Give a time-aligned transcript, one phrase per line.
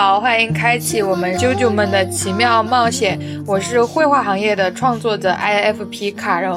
[0.00, 3.18] 好，欢迎开启我们啾啾们的奇妙冒险。
[3.44, 6.56] 我是绘画行业的创作者 IFP 卡柔。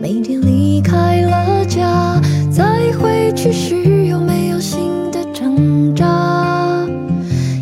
[0.00, 2.18] 每天离开了家，
[2.50, 2.64] 再
[2.98, 6.88] 回去时有没有新的挣扎？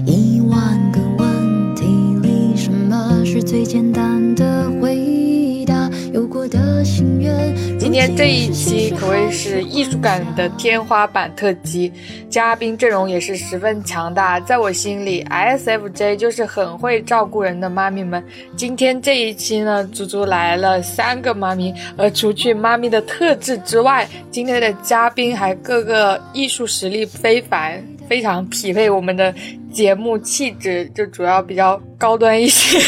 [0.07, 1.84] 一万个问题
[2.23, 5.91] 里，什么是最简单的回答？
[6.12, 7.34] 有过的心愿。
[7.77, 11.93] 今天这一期可谓是艺术感的天花板特辑，
[12.34, 14.41] 嘉宾阵容也是十分强大。
[14.41, 18.20] 在我心里，ISFJ 就是很会照顾人的妈咪们。
[18.56, 27.81] 今天这一期呢，足足来了三个妈咪，而除去妈咪的特质之外，今天的嘉宾还各个艺术实力非凡。
[28.08, 29.34] 非常匹配我们的
[29.72, 32.78] 节目气质，就主要比较高端一些。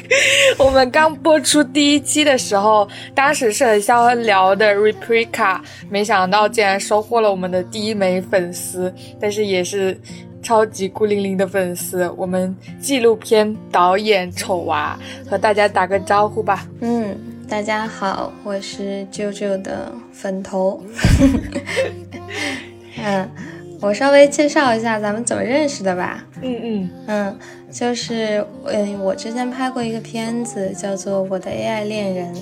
[0.58, 5.60] 我们刚播出第一期的时候，当时是和肖恩聊的 Replica，
[5.90, 9.98] 没想到竟然收获了我们的第一枚粉丝，但是也是
[10.42, 12.08] 超级孤零零的粉丝。
[12.16, 16.66] 我们纪录片导演丑娃和大家打个招呼吧。
[16.80, 20.80] 嗯，大家好，我是舅舅的粉头。
[23.02, 23.28] 嗯。
[23.80, 26.24] 我稍微介绍一下咱们怎么认识的吧。
[26.42, 27.38] 嗯嗯嗯，
[27.70, 32.34] 就是嗯，我之前拍过一个片子，叫做《我的 AI 恋人》，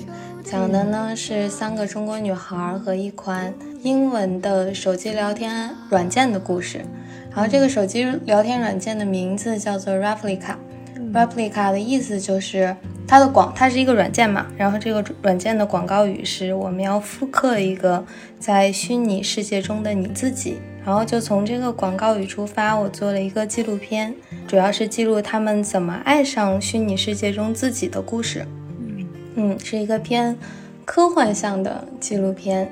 [0.43, 6.81] 讲的呢是三个中国女孩和一款英文的手机聊天软件的故事。
[7.31, 10.55] 然后这个手机聊天软件的名字叫做 Replica。
[11.13, 12.75] Replica 的意思就是
[13.07, 14.45] 它的广，它是一个软件嘛。
[14.57, 18.05] 然后这个软件的广告语是：我们要复刻一个
[18.39, 20.57] 在虚拟世界中的你自己。
[20.85, 24.13] 然后就从这个广告语出发，我做了一个纪录片，
[24.47, 28.45] 主要是记录他们怎么爱上虚拟世界中自己的故事。
[29.33, 30.37] 嗯，是一个偏
[30.85, 32.71] 科幻向的纪录片。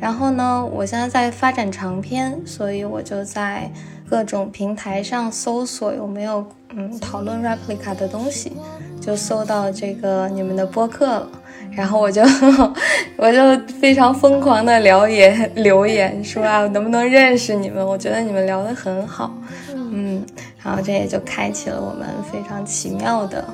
[0.00, 3.70] 然后呢，我现在在发展长篇，所以我就在
[4.14, 8.52] 各种平台上搜索有没有嗯讨论 replica 的东西，
[9.00, 11.28] 就搜到这个你们的播客了。
[11.72, 12.22] 然后我就
[13.18, 17.84] 我就非常疯狂的留言留言说啊，能不能认识你们？
[17.84, 19.34] 我觉得你们聊得很好，
[19.74, 20.24] 嗯，
[20.62, 23.44] 然后这也就开启了我们非常奇妙的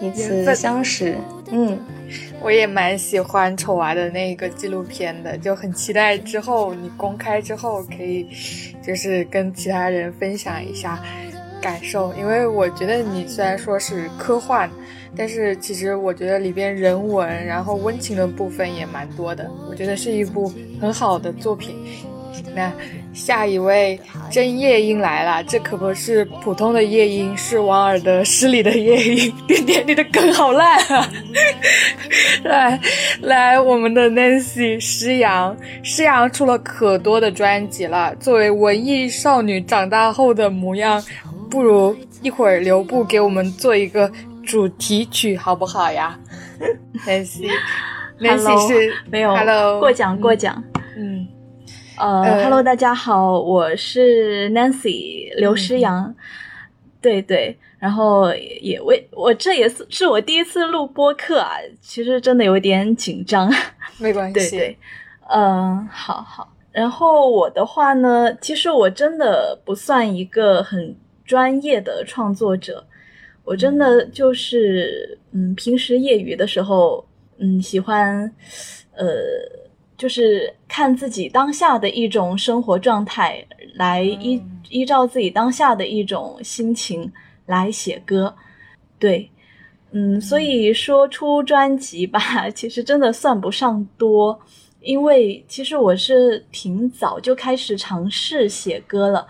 [0.00, 1.16] 一次相识。
[1.52, 1.78] 嗯，
[2.40, 8.26] 我也蛮喜欢丑娃的那个纪录片的，就很期待之后你公开之后可以
[8.82, 11.02] 就是跟其他人分享一下
[11.60, 14.70] 感受，因为我觉得你虽然说是科幻。
[15.16, 20.50] 但是其实我觉得里边人文，然后温情的部分也蛮多的，我觉得是一部
[20.80, 21.74] 很好的作品。
[22.54, 22.72] 那
[23.12, 23.98] 下一位
[24.30, 29.32] 真夜莺来了，这可不是普通的夜莺，是王尔德诗里的夜莺。
[29.46, 31.08] 点点你的梗好烂啊！
[32.44, 32.80] 来
[33.20, 38.14] 来，我们的 Nancy 诗阳，诗阳出了可多的专辑了。
[38.16, 41.02] 作为文艺少女长大后的模样，
[41.50, 44.10] 不如一会儿留步给我们做一个。
[44.42, 46.18] 主题曲好不好呀？
[47.06, 50.60] Nancy，Nancy 是没有，Hello，过奖过奖。
[50.96, 51.28] 嗯，
[52.00, 56.14] 呃，Hello，大家好，我是 Nancy 刘诗阳。
[56.98, 63.52] 对对，然后也为我这也是是我第一次录播客啊，其实真的有点紧张。
[63.98, 64.78] 没关系，对对，
[65.28, 66.50] 嗯，好好。
[66.72, 70.96] 然后我的话呢，其实我真的不算一个很
[71.26, 72.82] 专业的创作者。
[73.44, 77.04] 我真的就是，嗯，平时业余的时候，
[77.36, 78.32] 嗯，喜欢，
[78.92, 79.06] 呃，
[80.00, 83.44] 就是看自己当下的一种生活状态，
[83.74, 87.12] 来依依照自己当下的一种心情
[87.44, 88.34] 来写歌，
[88.98, 89.30] 对，
[89.90, 92.18] 嗯，所以说出专辑吧，
[92.48, 94.40] 其实真的算不上多，
[94.80, 99.26] 因为其实我是挺早就开始尝试写歌了，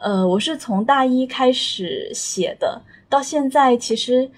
[0.00, 2.80] 呃，我是从大一开始写的。
[3.10, 4.30] 到现在其实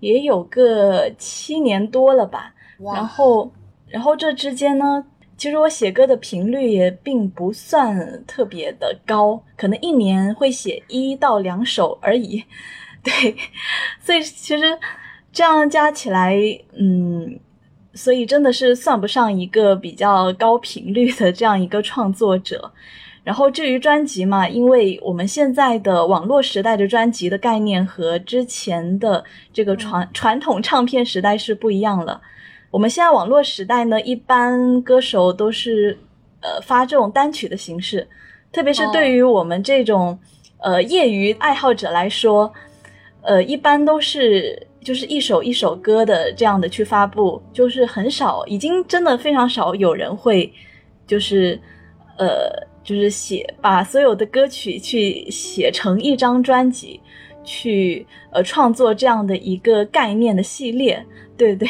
[0.00, 2.52] 也有个七年多了吧，
[2.94, 3.50] 然后，
[3.88, 5.04] 然后这之间呢，
[5.42, 12.44] 其实我写歌的频率也并不算特别的高，可能一年会写一到两首而已。
[13.02, 13.34] 对，
[13.98, 14.78] 所以其实
[15.32, 16.38] 这样加起来，
[16.78, 17.40] 嗯，
[17.92, 22.72] 所以真的是算不上一个比较高频率的这样一个创作者。
[23.24, 32.22] 然后至于专辑嘛，因为我们现在的网络时代的专辑的概念和之前的这个传传统唱片时代是不一样了。
[32.72, 35.96] 我们现在网络时代呢，一般歌手都是
[36.40, 38.08] 呃发这种单曲的形式，
[38.50, 40.18] 特别是对于我们这种
[40.56, 42.50] 呃业余爱好者来说，
[43.20, 50.50] 呃一般都是就是一首一首歌的这样的去发布，就是很少，已经真的非常少有人会
[51.06, 51.60] 就是
[52.16, 52.72] 呃。
[52.84, 57.00] 就是写把所有的歌曲去写成一张专辑，
[57.44, 61.00] 去呃创作这样的一个概念的系列，
[61.36, 61.68] 对对。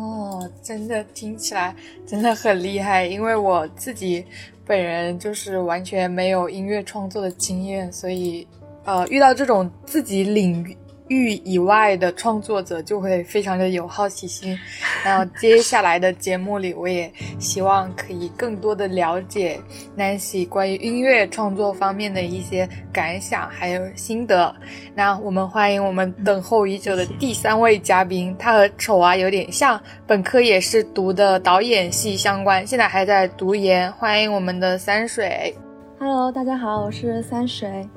[0.00, 1.76] 哦，真的听起来
[2.06, 4.24] 真的很厉害，因为我自己
[4.64, 8.46] 本人就是完全没有音乐创作的经验，所以
[8.84, 10.74] 呃遇到这种自己领
[11.10, 11.34] 域。
[11.44, 14.56] 以外的创作者就会非常的有好奇心，
[15.04, 19.60] 然后接下来的节目里，我也希望可以更多的了解
[19.98, 24.54] Nancy 关于音乐创作方面的一些感想还有心得。
[24.94, 33.90] 那我们欢迎我们等候已久的第三位嘉宾，他和丑娃有点像，本科也是读的导演系相关，现在还在读研。
[33.94, 35.54] 欢迎我们的三水。
[35.98, 37.88] Hello，大家好，我是三水。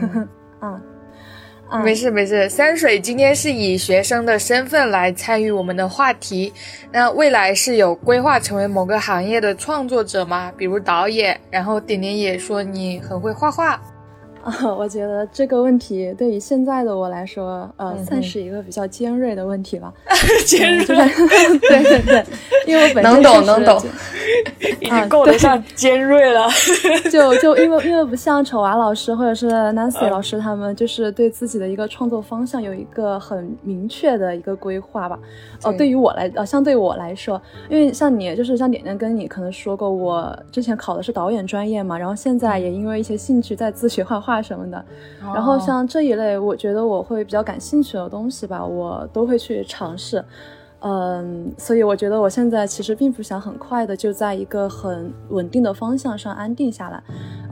[0.60, 0.80] 啊。
[1.78, 6.52] 没事没事，三水今天是以学生的身份来参与我们的话题。
[6.90, 10.52] 那未来是有规划成为某个行业的创作者吗？
[10.56, 11.40] 比如导演？
[11.50, 13.80] 然后点点也说你很会画画。
[14.42, 19.92] 啊， 我觉得这个问题对于现在的我来说，呃，算是一个比较尖锐的问题吧。
[20.46, 22.24] 尖锐，对对对，
[22.66, 23.82] 因为我本身能懂能懂，
[24.80, 26.48] 已经够得上 尖锐了。
[27.10, 35.18] 就就因为因为不像丑娃老师或者是 Nancy 老师他们，就是对自己的一个创作方向有一个很明确的一个规划吧。
[35.64, 44.84] 哦，对于我来，呃，相对我来说，因为像你，就是像点点跟你可能说过，我之前考的是导演专业嘛，然后现在也因为一些兴趣在自学画画什么的，
[45.34, 50.22] 然后像这一类，我觉得我会比较感兴趣的东西吧，我都会去尝试。
[50.82, 57.02] 嗯，所以我觉得我现在其实并不想很快的就在一个很稳定的方向上安定下来，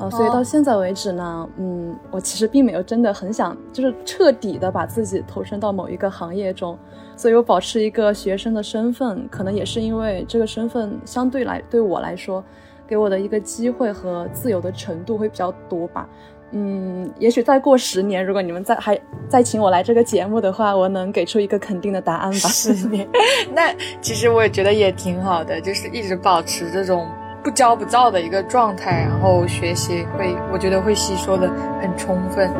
[0.01, 6.79] 呃，所以到现在为止呢，嗯，我其实并没有真的很想就是彻底的把自己投身到某一个行业中，
[7.19, 12.43] 所以我保持一个学生的身份，可能也是因为这个身份相对来对我来说，
[12.87, 16.09] 给我的一个机会和自由的程度会比较多吧。
[16.53, 18.99] 嗯，也许再过十年，如果你们再还
[19.29, 22.49] 再请我来这个节目的话，我能给出一个肯定的答案吧。
[22.49, 23.07] 十年，
[23.55, 27.07] 那其实我也觉得也挺好的，就是一直保持这种
[27.45, 31.51] 不骄不躁的一个状态，然后学习会，我觉得会吸收的
[31.81, 32.51] 很充分。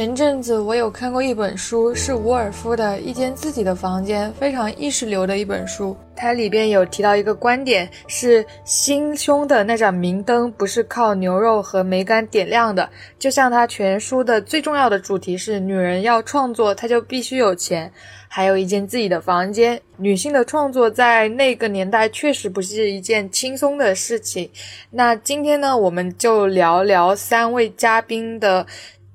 [0.00, 5.94] 前阵子我有看过一本书，是伍尔夫的《一间自己的房间》，非常意识流的一本书。
[6.16, 12.88] 它里边有提到一个观点，是心胸的那盏明灯不是靠牛肉和梅干点亮的。
[13.18, 17.92] 就像他全书的最重要的主题是，女人要创作，她就必须有钱，
[18.26, 19.78] 还有一间自己的房间。
[19.98, 24.50] 女性的创作在那个年代确实不是一件轻松的事情。
[24.90, 28.66] 那今天呢，我们就聊聊三位嘉宾的。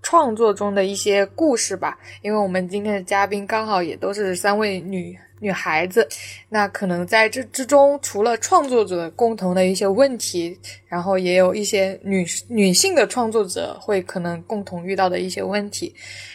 [0.05, 6.07] 创作中的一些故事吧，因为我们今天的嘉宾刚好也都是三位女女孩子，
[6.47, 10.55] 那可能在这之中，除了创作者共同的一些问题，
[10.88, 15.91] 然后也有一些女女性的创作者会可能共同遇到的一些问题。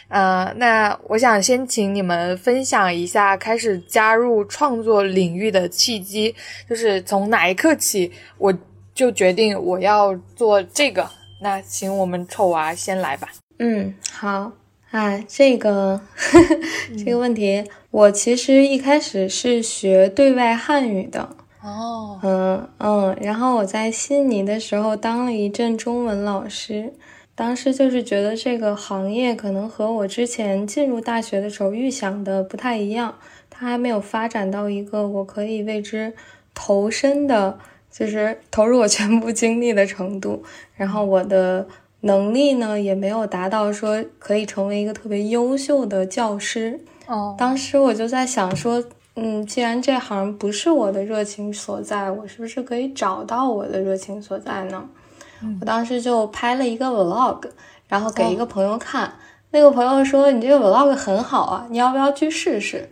[0.09, 6.35] 呃，那我想先请你们分享一下开始加入创作领域的契机，
[6.69, 8.53] 就是从哪一刻起，我
[8.93, 11.09] 就决定我要做这个。
[11.41, 13.29] 那请我们丑娃先来吧。
[13.63, 14.53] 嗯，好
[14.89, 16.59] 啊，这个呵呵
[16.97, 26.91] 这个问题，我其实一开始是学对外汉语的哦，嗯嗯，然后我在悉尼的时候当了一阵中文老师，
[27.35, 33.13] 当时就是觉得这个行业可能和我之前进入大学的时候预想的不太一样，
[33.51, 36.11] 它还没有发展到一个我可以为之
[36.55, 37.59] 投身的，
[37.91, 40.41] 就是投入我全部精力的程度，
[40.73, 41.67] 然后我的。
[42.01, 46.79] 能力呢也没有达到说可以成为一个特别优秀的教师。
[47.07, 48.83] 哦，当时我就在想说，
[49.15, 54.83] 嗯，既然这行不是我的热情所在，我是不是可以找到我的热情所在呢？
[55.59, 57.41] 我当时就拍了一个 vlog，
[57.87, 59.11] 然后给一个朋友看，
[59.49, 62.87] 那个朋友说你这个 vlog 很好啊，你要不要去试试？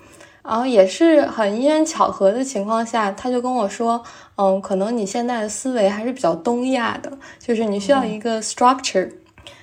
[0.50, 4.04] 然后也是很因缘巧合的情况下，他就跟我说，
[4.36, 9.12] 嗯，可能你现在的思维还是比较东亚的，就是你需要一个 structure，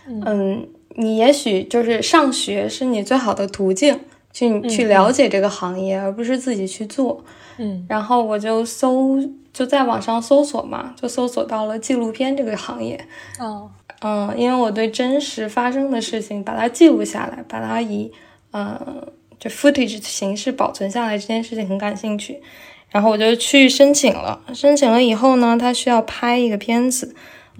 [0.06, 3.98] 嗯，你也许就是上学是你最好的途径，
[4.32, 7.24] 去去了解这个行业，而不是自己去做。
[7.56, 9.18] 嗯，然后我就搜，
[9.52, 13.04] 就在网上搜索嘛，就搜索到了纪录片这个行业。
[13.40, 13.68] 哦，
[14.02, 18.12] 嗯，因为我对真实发生的事情把它记录下来，把它以
[18.52, 22.40] 呃就 footage 形式保存下来这件事情很感兴趣。
[22.88, 27.14] 然后我就去申请了，申请了以后呢，他需要拍一个片子，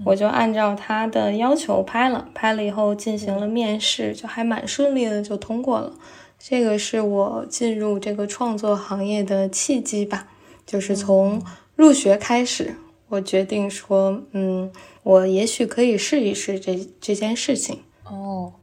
[0.05, 5.93] 我就按照他的要求拍了，拍了以后进行了面试，就还蛮顺利的，就通过了。
[6.39, 10.27] 这个是我进入这个创作行业的契机吧，
[10.65, 11.43] 就是从
[11.75, 12.75] 入学开始，
[13.09, 14.71] 我决定说，嗯，
[15.03, 17.79] 我也许可以试一试这这件事情。
[18.05, 18.53] 哦，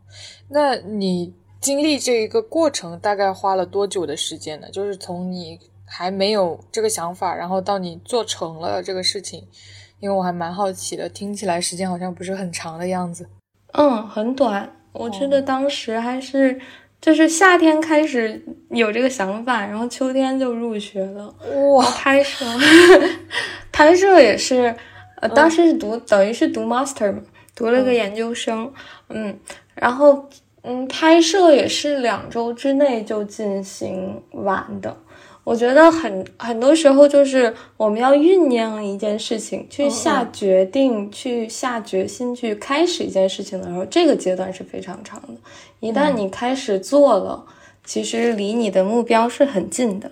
[0.49, 4.69] 那你经历这一个过程大概花了多久的时间呢？
[4.71, 9.43] 就是从你还没有这个想法，然后到你做成了这个事情，
[9.99, 13.27] 因为我还蛮好奇的，听起来时间好像不是很长的样子。
[13.73, 16.61] 嗯，很短，我觉得当时还是。
[17.01, 21.27] 就是夏天开始有这个想法，然后秋天就入学了。
[21.75, 22.47] 哇，拍摄，
[23.71, 24.75] 拍摄也是，
[25.21, 27.21] 呃，当时是读，等于是读 master 嘛，
[27.55, 28.73] 读了个研究生，
[29.11, 29.39] 嗯，
[29.75, 30.27] 然后，
[30.65, 34.97] 嗯，拍摄也是两周之内就进行完的。
[35.45, 45.35] 我觉得很很多时候就是我们要酝酿一件事情，去下决定，去下决心去开始一件事情的时候，这个阶段是非常长的。
[45.81, 47.45] 一旦你开始做了，
[47.85, 50.11] 其实离你的目标是很近的。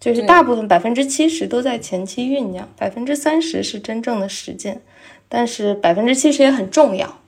[0.00, 4.82] 就是大部分百分之七十都在前期酝酿，百分之三十是真正的实践，
[5.28, 7.20] 但是百分之七十也很重要。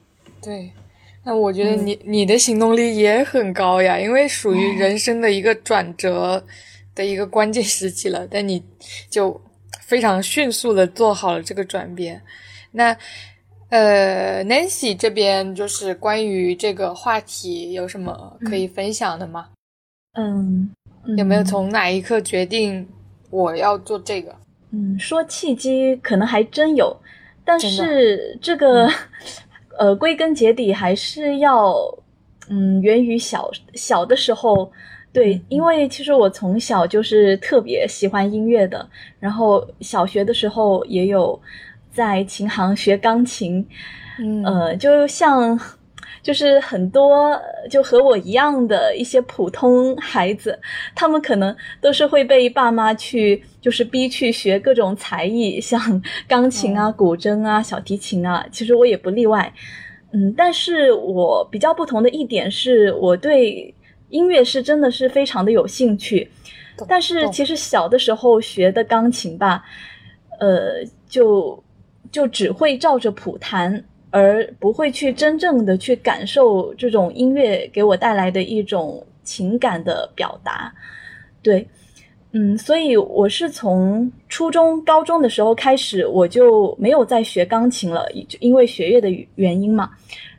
[0.43, 0.73] 对，
[1.25, 6.45] 那我觉得你你的行动力也很高呀，因为属于人生的一个转折。
[6.97, 8.63] 的一个关键时期了，但你
[9.11, 9.41] 就
[9.81, 12.23] 非常迅速的做好了这个转变。
[12.71, 12.97] 那
[13.69, 19.49] 呃，Nancy 这边就是关于这个话题有什么可以分享的吗？
[20.13, 20.71] 嗯，
[21.17, 22.89] 有没有从哪一刻决定
[23.29, 24.33] 我要做这个？
[24.71, 26.97] 嗯，说契机可能还真有，
[27.45, 28.89] 但是这个
[29.79, 31.75] 呃，归根结底还是要
[32.49, 34.71] 嗯，源于小小的时候。
[35.13, 38.85] 对，因为其实我从小就是特别喜欢音乐的，
[39.21, 41.41] 然后小学的时候也有
[41.93, 43.65] 在琴行学钢琴，
[44.19, 45.57] 嗯，呃，就像
[46.25, 47.41] 就是很多
[47.71, 50.59] 就和我一样的一些普通孩子，
[50.97, 59.53] 他们可能都是会被爸妈去就是逼去学各种才艺，像钢琴啊、古筝啊、小提琴啊，其实我也不例外，
[60.13, 63.73] 嗯，但是我比较不同的一点是我对。
[64.11, 66.31] 音乐是真的是非常的有兴趣，
[66.87, 69.65] 但是其实小的时候学的钢琴吧，
[70.39, 71.61] 呃，就
[72.13, 80.73] 就只会照着谱弹，而不会去真正的去感受这种音乐给我带来的一种情感的表达。
[81.43, 81.67] 对，
[82.31, 88.07] 嗯，所以我是从初中、高中的时候开始，我就没有再学钢琴了，
[88.39, 89.91] 因为学业的原因嘛。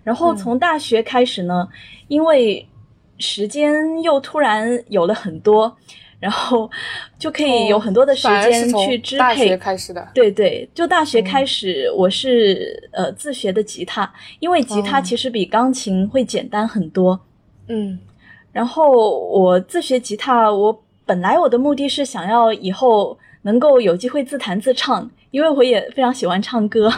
[0.05, 1.67] 然后从大学开始呢，
[2.07, 2.65] 因为
[3.17, 5.75] 时间又突然有了很多，
[6.19, 6.69] 然后
[7.19, 9.19] 就可以有很多的时间去支配。
[9.19, 17.19] 大学开始的，对对，就大学开始，我是呃自学的吉他，因为吉他其实比钢琴会简单很多。
[17.67, 17.99] 嗯，
[18.51, 26.91] 然后我自学吉他，我本来我的目的是想要以后能够有机会自弹自唱，因为我也非常喜欢唱歌。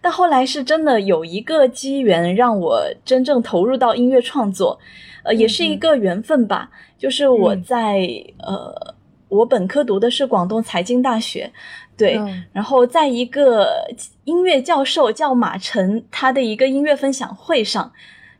[0.00, 4.78] 但后来是真的有一个机缘让我真正投入到音乐创作。
[5.22, 6.68] 呃，也是一个缘分吧。
[7.04, 8.08] 就是我在
[8.38, 8.94] 呃，
[9.28, 11.52] 我本科读的是广东财经大学，
[11.98, 12.18] 对。
[12.50, 13.86] 然后在一个
[14.24, 17.92] 音乐教授叫马晨，他的一个音乐分享会上，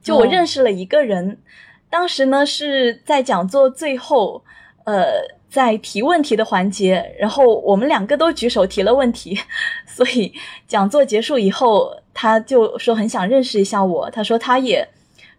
[0.02, 1.36] 就我认识了一个人。
[1.90, 4.42] 当时呢是在讲座最后，
[4.84, 9.38] 呃，在提问题的环节，然后我们两个都举手提了问题，
[9.86, 10.32] 所以
[10.66, 14.08] 讲座结束以后，他就说很想认识一下我。
[14.08, 14.88] 他说他也。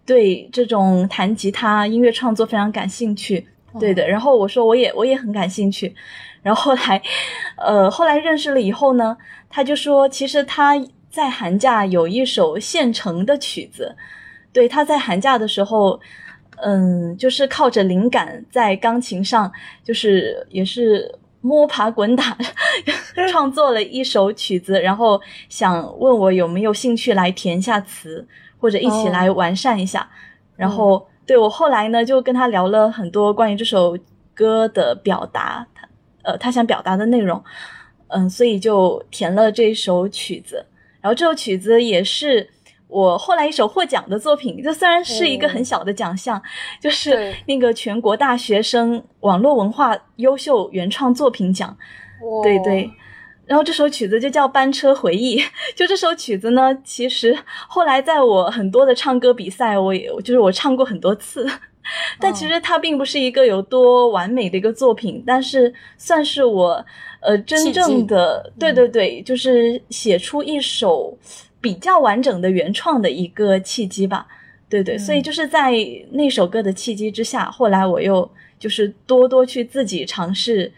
[0.05, 3.47] 对这种弹吉他音乐创作非常感兴趣，
[3.79, 4.07] 对的。
[4.07, 5.95] 然后我说我也我也很感兴趣，
[6.43, 7.01] 然后后来，
[7.57, 9.17] 呃，后来认识了以后呢，
[9.50, 10.74] 他就说其实他
[11.09, 13.95] 在寒假有一首现成的曲子，
[14.53, 16.00] 对，他在寒假的时候，
[16.57, 19.51] 嗯，就是靠着灵感在钢琴上，
[19.83, 21.09] 就是也是
[21.41, 22.38] 摸爬滚打
[23.31, 25.19] 创作了一首曲子，然后
[25.50, 28.27] 想问我有没有兴趣来填下词。
[28.57, 30.09] 或者一起来完善一下，
[30.55, 33.97] 然后对我后来呢，就跟他聊了很多关于这首
[34.33, 35.88] 歌的表达，他
[36.24, 37.43] 呃他想表达的内容，
[38.07, 40.65] 嗯，所以就填了这首曲子。
[41.01, 42.50] 然后这首曲子也是
[42.88, 46.41] 我后来一首获奖的作品，这虽然是一个很小的奖项，
[46.81, 51.77] 就是 那个全国大学生网络文化优秀原创作品奖。
[52.41, 52.89] 对对。
[53.45, 55.39] 然后这首曲子就叫《班车回忆》。
[55.75, 57.37] 就这首曲子呢，其实
[57.67, 61.47] 后来在我很多的唱歌比赛，我也就是我唱过很多次。
[62.19, 66.83] 但其实它并不是一个有多完美的一个作品，但是算是我
[67.21, 71.15] 呃真正的对对对，就是写出一首
[71.61, 74.25] 比较完整的原创的一个契机吧。
[74.67, 75.71] 对对，所以就是在
[76.09, 80.71] 那首歌的契机之下，后来我又就是多多去自己尝试。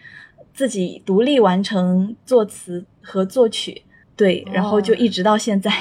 [0.58, 3.84] 自己独立完成作词和作曲，
[4.16, 5.72] 对，然后就一直到现在。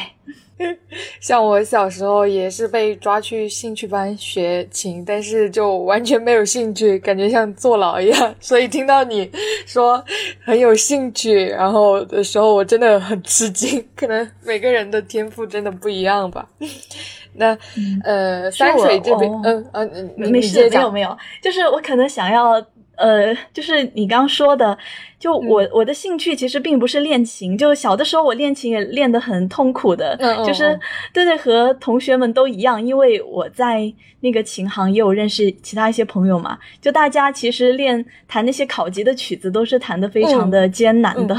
[1.18, 8.35] 像我小时候也是被抓去兴趣班学琴，但是就完全没有兴趣，感觉像坐牢一样。
[8.38, 9.30] 所以听到你
[9.64, 10.04] 说
[10.45, 13.83] 很有兴趣，然后的时候，我真的很吃惊。
[13.97, 16.47] 可能每个人的天赋真的不一样吧。
[17.38, 17.56] 那
[18.04, 22.62] 呃，山水这边，嗯嗯，没事，没有没有，就是我可能想要。
[22.97, 24.76] 呃，就是你刚说的，
[25.19, 30.79] 就我我的兴趣其实并不是练琴，就小的时候我练琴也练得很痛苦的，就是
[31.12, 41.37] 对对，和同学们都一样，因为我在那个琴行也有认识其他一些朋友嘛，就大家其实练弹那些考级的曲子都是弹得非常的艰难的，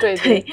[0.00, 0.44] 对 对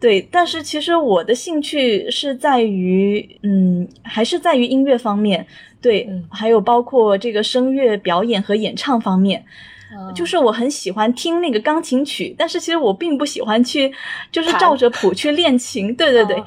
[0.00, 5.46] 对，但是其实我的兴趣是在于，嗯，还是在于音乐方面，
[5.80, 9.44] 对，还有包括这个声乐表演和演唱方面。
[10.14, 13.92] 就是我很喜欢听那个钢琴曲，但是其实我并不喜欢去，
[14.30, 15.94] 就是照着谱去练琴。
[15.94, 16.42] 对对对，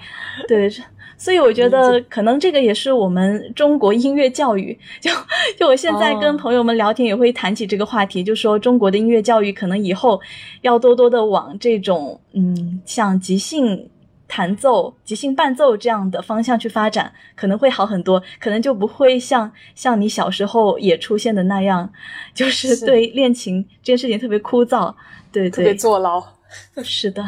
[0.47, 0.69] 对，
[1.17, 4.77] 所以我觉得可能这个也是我们中国音乐教育。
[4.99, 5.09] 就
[5.57, 10.19] 就我现在跟朋友们聊天也会谈起这个话题，就说中国的音乐教育可能以后
[10.61, 13.89] 要多多的往这种嗯，像即兴。
[14.27, 21.91] 弹奏、即兴伴奏这样的方向去发展，可能会好很多，可能就不会像像你小时候也出现的那样，
[22.33, 24.93] 就是对练琴这件事情特别枯燥，
[25.31, 26.23] 对对，特别坐牢。
[26.83, 27.23] 是的，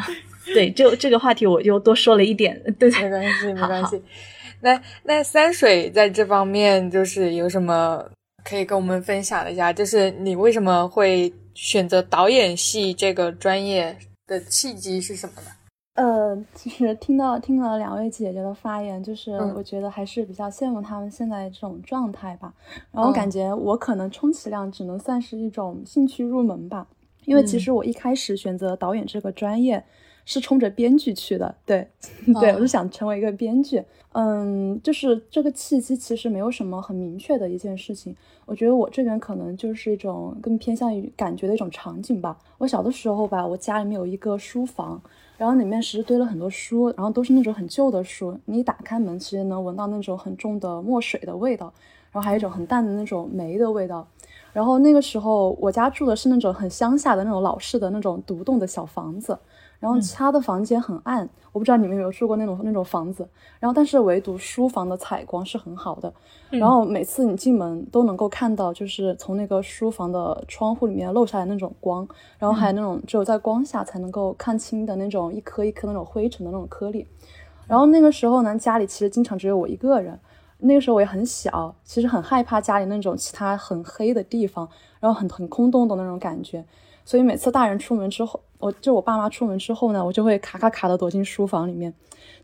[0.54, 4.02] 对，就这个话题我就多说了一点， 对，没关系，没关系。
[4.60, 8.02] 那那三水在这方面就是有什么
[8.42, 9.72] 可以跟我们分享一下？
[9.72, 15.50] 就是你为什么会选择导演系这个专业的契机是什么呢？
[15.98, 22.54] 呃，其实听到听了两位姐姐的发言，就是我觉得还是比较羡慕他们现在这种状态吧。
[22.92, 26.86] 然后感觉我可能充其量只能算是一种兴趣入门吧，
[27.24, 29.82] 因为其实我一开始选择导演这个专业
[30.24, 31.52] 是冲着编剧去的。
[31.66, 31.88] 对，
[32.40, 33.82] 对我就想成为一个编剧。
[34.12, 38.14] 嗯，就是这个契机其实没有什么很明确的一件事情。
[38.48, 42.34] 我觉得我这边可能就是一种更偏向于感觉的一种场景吧。
[42.56, 44.98] 我小的时候吧，我家里面有一个书房。
[45.36, 48.36] 然后里面其实堆了很多书，然后都是那种很旧的书。
[48.46, 51.72] 你一打开门，其实能闻到那种很重的墨水的味道，
[52.10, 54.04] 然后还有一种很淡的那种霉的味道。
[54.52, 59.38] 然后那个时候，我家住的是那种很乡下的那种老式的那种独栋的小房子。
[59.80, 63.28] 然后其他的房间很暗，我不知道你们有没有住过那种那种房子。
[63.60, 66.12] 然后但是唯独书房的采光是很好的，
[66.50, 72.06] 然后每次你进门都能够看到，就是从那个书房的窗户里面漏下来那种光，
[72.38, 77.06] 然后还有那种只有在光下才能够看清的那种一颗一颗那种灰尘的那种颗粒。
[77.66, 80.18] 然后那个时候呢，家里其实经常只有我一个人，
[80.58, 86.64] 那个时候我也很小，其实很害怕家里那种其他很黑的地方，然后很很空洞的那种感觉。
[87.04, 91.94] 所以每次大人出门之后，我就我爸妈出门之后呢，我就会卡卡卡的躲进书房里面。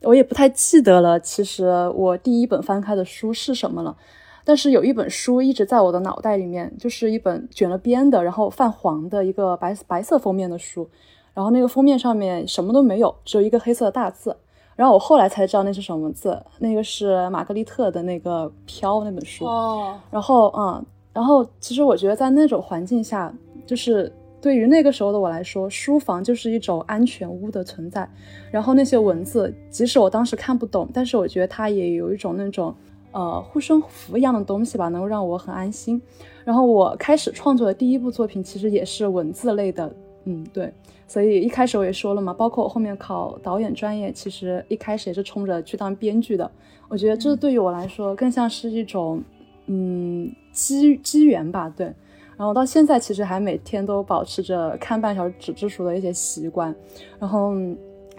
[0.02, 3.96] 我也不太记得了，其实我第一本翻开的书是什么了。
[4.44, 10.88] 但是有一本书一直在我的脑袋里面，就是一本卷了边的，然后泛黄的一个白白色封面的书。
[11.32, 14.36] 然后那个封面上面什么都没有，只有一个黑色的大字。
[14.76, 19.46] 然后我后来才知道那是什么字，那个是玛格丽特的那个《飘》那本书。
[19.46, 19.98] 哦。
[20.10, 23.34] 然后嗯，然后其实我觉得在那种环境下，
[23.66, 24.12] 就是。
[24.44, 28.06] 对于那个时候的我来说，书房就是一种安全屋的存在。
[28.50, 32.74] 然后那些文字，即使我当时看不懂，但是我觉得它也有一种那种
[33.12, 35.98] 呃护身符一样的东西吧，能够让我很安心。
[36.44, 39.90] 然后我开始创作的第一部作品，其实也是文字类的。
[40.24, 40.70] 嗯，对。
[41.06, 46.50] 所以一开始我也说了嘛，包括我后面考导演专业，其实一开始也是冲着去当编剧的。
[46.90, 49.24] 我觉得这对于我来说，更像是一种
[49.68, 51.72] 嗯机机缘吧。
[51.74, 51.90] 对。
[52.36, 56.74] 然后到现在，其实还每天都保持着看半小时纸质书的一些习惯。
[57.18, 57.52] 然后，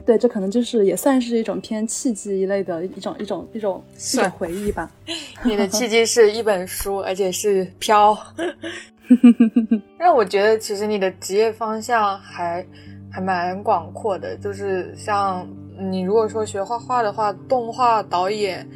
[0.06, 4.90] 对，这可能就是也算是一种偏契机一类的一种一种一种一种回忆吧。
[5.44, 8.18] 你的契机是一本书，而且是飘。
[9.98, 12.66] 让我觉得，其实你的职业方向还
[13.12, 14.36] 还蛮广阔的。
[14.38, 15.48] 就是像
[15.78, 18.68] 你如果说学画画的话，动画导演。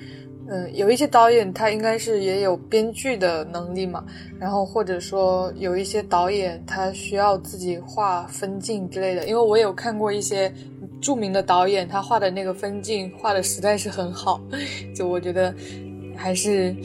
[0.49, 4.03] 嗯，有一些导演他应该是也有编剧的能力嘛，
[4.39, 10.51] 然后或者说有一些导演他需要自己画分镜之类的，因为我有看过一些
[10.99, 14.41] 著名的导演，他画的那个分镜画的实在是很好，
[14.95, 15.53] 就我觉得
[16.15, 16.75] 还是。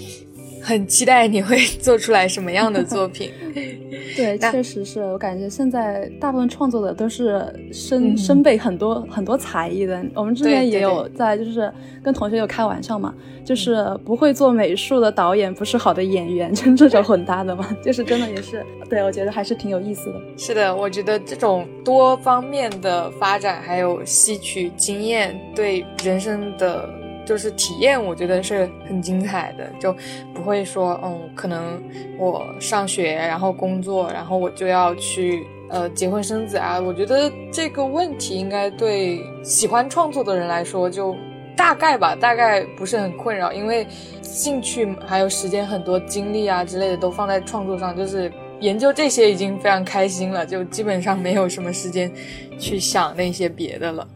[0.65, 3.31] 很期待你会做出来什么样的作品。
[4.17, 10.03] 对，确实是我感觉现在大部分创作的都是身身背很多很多才艺的。
[10.15, 11.71] 我们之前也有在就是
[12.03, 13.13] 跟同学有开玩笑嘛，
[13.45, 18.65] 就是不会做美术的导演不是好的演员，就这种混搭的嘛， 就是真的也是。
[18.89, 20.21] 对，我觉得还是挺有意思的。
[20.37, 26.89] 是的，我觉得这种多方面的发展，还有吸取经验，对人生的。
[27.25, 29.95] 就是体验，我觉得是很精彩的，就
[30.35, 31.83] 不会说，嗯，可能
[32.19, 36.79] 我上学，然后工作，然后我就要去呃结婚生子啊。
[36.79, 41.17] 我觉得这个问题应该对喜欢创作的人来说，就
[41.57, 43.87] 大概吧，大概不是很困扰，因为
[44.23, 52.11] 兴趣还有时间很多精力啊之类的都放在创作上，就是研究这些已经非常开心了，就基本上没有什么时间
[52.59, 54.07] 去想那些别的了。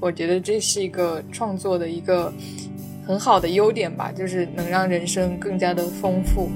[0.00, 2.32] 我觉得这是一个创作的一个
[3.06, 6.50] 很好的优点吧，就是能让人生更加的丰富。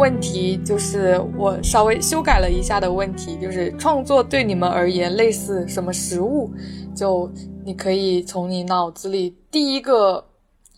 [0.00, 6.50] 问题就是我稍微修改了一下的问题，就是创作对你们而言类似什么食物？
[6.96, 7.30] 就
[7.66, 10.26] 你可以从你脑子里第一个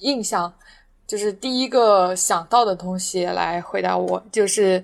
[0.01, 0.53] 印象，
[1.07, 4.83] 就是第一个想到的东西来回答我，就是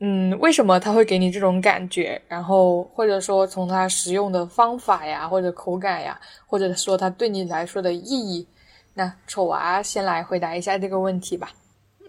[0.00, 2.18] 嗯，为什么它会给你这种感觉？
[2.26, 8.46] 然后或者说从它使用的方法呀，或者口感呀，或者说它对你来说的意义。
[8.94, 11.50] 那丑娃先来回答一下这个问题吧。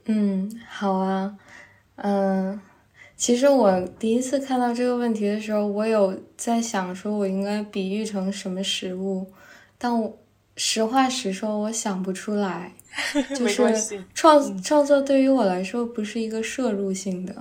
[0.06, 1.36] 嗯，好啊，
[2.02, 2.60] 嗯，
[3.16, 9.28] 其实我第一次看到这个问题的时候，我有在想，说我应该比喻成什么食物，
[9.78, 10.18] 但我
[10.56, 12.74] 实话实说，我想不出来。
[13.38, 17.36] 就是创创作对于我来说，不是一个摄入性的，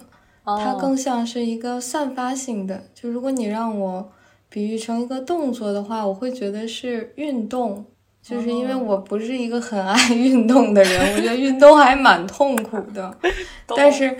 [0.44, 2.85] 它更像是一个散发性的。
[2.94, 4.12] 就如果你让我
[4.51, 7.85] 比喻成一个动作的话，我会觉得是运动。
[8.21, 13.16] 就是因为我不是一个很爱 运动的人，我觉得运动还蛮痛苦的。
[13.75, 14.14] 但是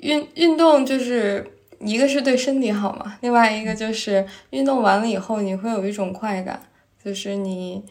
[0.00, 1.46] 运运动就是
[1.78, 6.60] 一个是对身体好嘛，另外一个就是运动完了以后你会有一种快感，
[7.02, 7.82] 就是你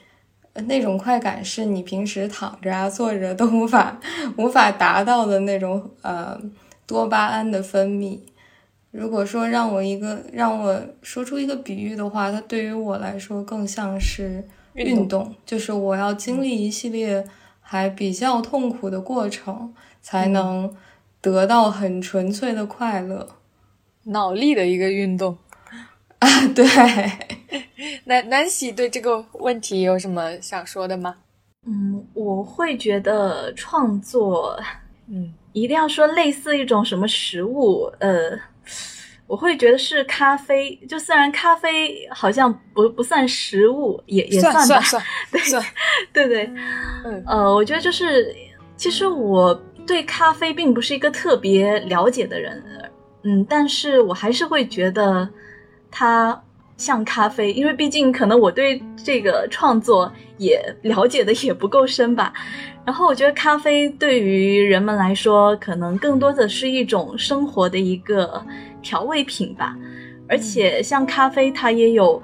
[0.54, 4.00] 那种快感是你平时躺着啊、坐着都无法
[4.38, 6.40] 无法达到的那种呃
[6.86, 8.20] 多巴胺的分泌。
[8.92, 14.48] 如果说让我一个让我说出一个比喻的话，它对于我来说更像是。
[14.76, 17.26] 运动就是我要经历一系列
[17.60, 20.74] 还比较痛苦的过程，才能
[21.22, 23.28] 得到很纯粹的快乐，
[24.06, 25.38] 脑力的一个运动
[26.20, 26.28] 啊。
[26.56, 26.66] 对，
[28.06, 31.16] 南南喜对这个问题有什么想说的吗？
[31.68, 34.60] 嗯，我会觉得创作，
[35.08, 38.40] 嗯，一定要说类似一种什么食物，呃。
[39.28, 44.82] 我会觉得是咖啡，就虽然咖啡好像不不算食物，也也算吧，
[45.32, 45.40] 对
[46.12, 46.52] 对对，
[47.06, 48.36] 嗯呃，我觉得就是，
[48.76, 49.54] 其实我
[49.90, 52.64] 对咖啡并不是一个特别了解的人，
[53.24, 55.28] 嗯，但是我还是会觉得
[55.90, 56.40] 它
[56.78, 62.32] 像咖啡，因为毕竟可能我对这个创作也了解的也不够深吧。
[62.86, 68.46] 然后我觉得咖啡对于人们来说，可能更多的是一种生活的一个。
[68.82, 69.76] 调味品吧，
[70.30, 72.16] 而且像咖啡，它也有，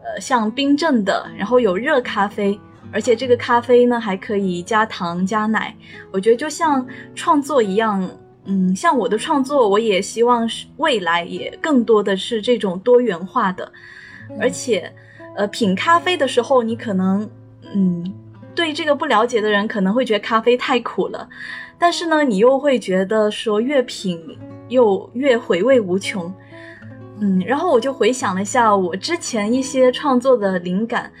[0.00, 2.56] 呃，像冰镇的，然后有热咖啡，
[2.94, 5.76] 而且这个咖啡呢还可以加糖加奶。
[6.12, 8.08] 我觉得就像创作一样，
[8.44, 13.70] 嗯，像我的创作，我也希望是未来也更多的是这种多元化的。
[14.40, 14.90] 而且，
[15.36, 17.28] 呃，品咖啡的时候，你可能，
[17.74, 18.14] 嗯，
[18.54, 21.28] 对这个不了解的人可能会觉得咖啡太苦了，
[21.78, 24.38] 但是呢，你又会觉得说越品。
[24.70, 26.32] 又越回味无穷，
[27.20, 31.12] 嗯，然后我就回想了一下我之前一些创作的灵感，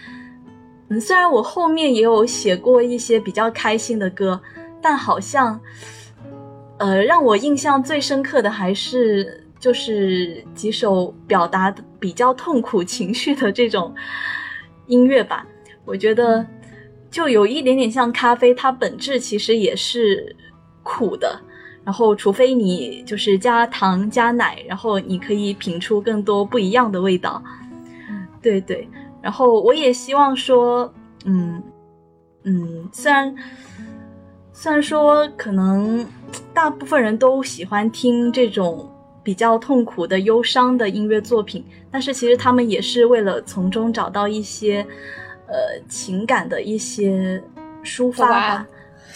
[0.88, 4.40] 嗯，虽然我后面也有写过一些比较开心的歌，
[4.82, 5.58] 但好像，
[6.78, 13.94] 呃，让我印象最深刻的还是就是几首表达比较痛苦情绪的这种
[14.86, 15.46] 音乐吧。
[15.86, 16.46] 我觉得
[17.10, 20.36] 就有一点点像咖啡，它本质其实也是
[20.82, 21.40] 苦的。
[21.84, 27.42] 然后，除非你就是加糖加奶，然后你可以品出更多不一样的味道。
[28.40, 28.88] 对对。
[29.24, 30.92] 然后我也希望说，
[31.24, 31.62] 嗯
[32.42, 33.34] 嗯，虽然
[34.52, 36.06] 虽然说可能
[36.52, 38.86] 大部分人都喜欢听这种
[39.22, 44.86] 比较痛苦的、忧伤的音乐作品，但是其实他们也是为了从中找到一些
[45.46, 47.42] 呃情感的一些
[47.82, 48.66] 抒发吧。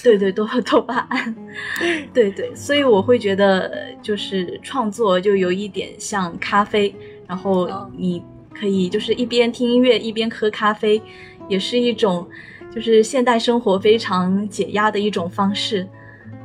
[0.02, 1.36] 对对，多多巴胺，
[2.14, 6.94] 对对，所以我会觉得就是创作就有一点像咖啡，
[7.26, 8.22] 然后你
[8.58, 11.00] 可以就是一边听音乐一边喝咖啡，
[11.48, 12.26] 也是一种
[12.74, 15.88] 就是现代生活非常解压的一种方式。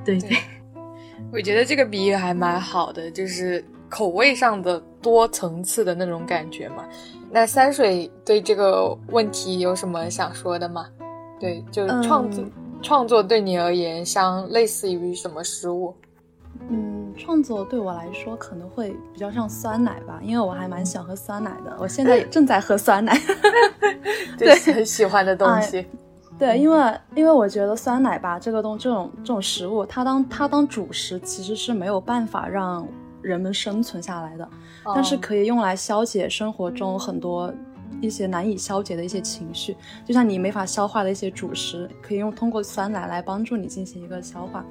[0.06, 0.38] 对 对，
[1.32, 6.86] 我觉得这个比喻还蛮好的，就是口味上的多层次的那种感觉嘛。
[7.32, 10.88] 那三水对这个问题有什么想说的吗？
[11.40, 12.44] 对，就创作。
[12.82, 15.96] 创作对你而言，像类似于什么食物？
[16.70, 21.76] 嗯，创作对我来说可能会比较像酸奶吧，因为我还蛮喜欢喝酸奶的。
[21.80, 23.18] 我现在也正在喝酸奶，
[24.38, 25.86] 对，很喜欢的东西。
[26.38, 32.88] 对，因为因为我觉得酸奶吧，这个东这种这种食物，它当它当主食其实是没有办法让
[33.22, 34.50] 人们生存下来的，
[34.96, 37.54] 但是可以用来消解生活中很多。
[38.02, 44.66] 一些难以消解的一些情绪，就像你没法消化的一些主食，可以用通过酸奶来帮助你进行一个消化。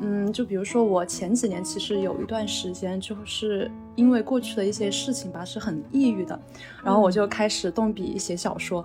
[0.00, 6.40] 嗯，就比如说我前几年其实有一段时间，就是因为过去的一些事情吧，是很抑郁的，
[6.82, 8.84] 然后我就开始动笔写小说。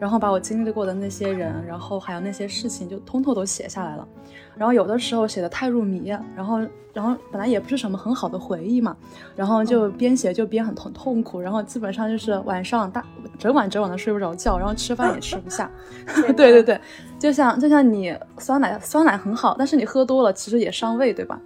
[0.00, 4.08] 然后把我经历过的那些人，然后还有那些事情，就通通都写下来了。
[4.56, 6.60] 然后有的时候写的太入迷，然后
[6.92, 8.96] 然后本来也不是什么很好的回忆嘛，
[9.34, 13.04] 然后就边写就边很痛痛苦，然后基本上就是晚上大
[13.38, 15.70] 整晚整晚的睡不着觉，然后吃饭也吃不下。
[16.36, 16.80] 对对对，
[17.18, 21.40] 就像就像你酸奶酸奶很好，但是你喝多了其实也伤胃，对吧？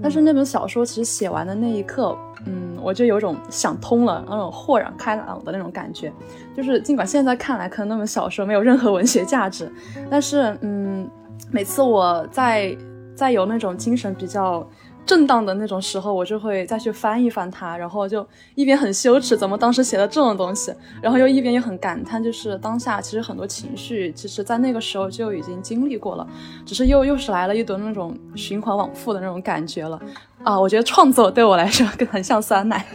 [0.00, 6.12] 但是那本小说其实写完的那一刻，嗯，我就有种想通了，那种豁然开朗的那种感觉。
[6.56, 9.70] 就是尽管现在看来可能那本小说没有任何文学价值，
[10.08, 11.10] 但是嗯，
[11.50, 12.76] 每次我在
[13.14, 14.68] 在有那种精神比较。
[15.06, 18.24] 震荡的那种时候，我就会再去翻一翻它，然后就
[18.54, 20.72] 一边很羞耻，怎么当时写了这种东西，
[21.02, 26.24] 然后又一边又很感叹，就是当下其实很多情绪，其实在那个时候就已经经历过了，
[26.64, 30.00] 只是又又是来了一顿那种循环往复的那种感觉了。
[30.44, 32.86] 啊，我觉得创作对我来说更很像酸奶，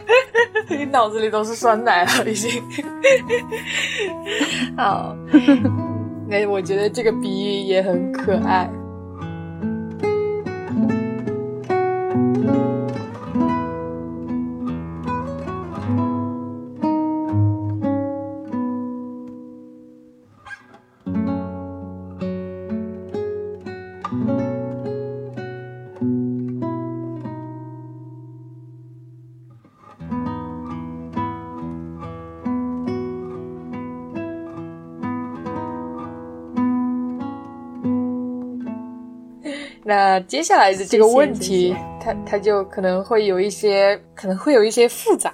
[0.69, 2.63] 你脑子里都是酸奶了已经。
[4.77, 5.13] 好，
[6.27, 8.69] 那我觉得这个比喻也很可爱。
[39.87, 45.31] 那接下来的这个问题，它它就可能会有一些，可能会有一些复杂。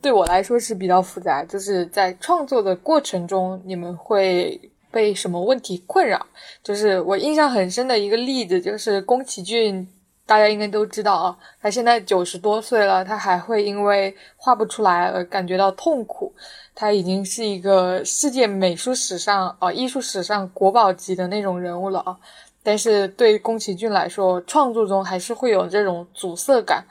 [0.00, 4.60] 对我来说是比较复杂，就是在创作的过程中，你们会
[4.90, 6.26] 被什么问题困扰？
[6.64, 9.86] 就是我印象很深的一个例子，就是宫崎骏，
[10.26, 16.34] 大家应该都知道啊，他现在九十多岁了，他还会因为画不出来而感觉到痛苦。
[16.74, 22.18] 他已经是一个世界美术史上啊，艺术史上国宝级的那种人物了啊。
[22.62, 26.84] 但是对宫崎骏来说，创作中还是会有这种阻塞感。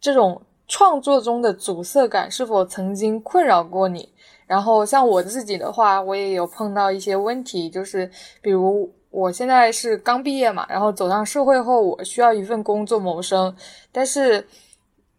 [0.00, 4.08] 这种创作中的阻塞感是否曾经困扰过你？
[4.46, 8.10] 然后像我自己的话，我也有碰到一些问题，就是
[8.40, 13.54] 比如我现在是刚毕业嘛，然后走上社会后，我需要一份工作谋生。
[13.92, 14.46] 但是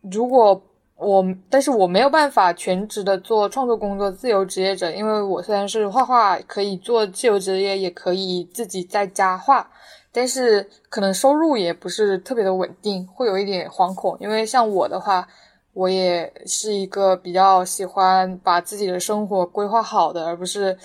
[0.02, 0.60] 如果
[0.96, 9.70] 我，但是我没有办法全职的做创作工作，自由职业者，因为我虽然是画画，可以做自由职业，也可以自己在家画。
[10.12, 14.18] 但是可能收入也不是特别的稳定，会有一点惶恐。
[14.20, 15.28] 因为像我的话，
[15.74, 20.76] 我也是一个比较喜欢把自己的生活规划好的，而不是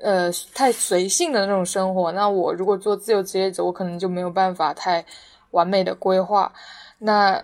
[0.00, 2.10] 呃太随性的那种生活。
[2.12, 5.04] 那我如果做自由职业者，我可能就没有办法太
[5.50, 6.50] 完美的规划。
[6.98, 7.42] 那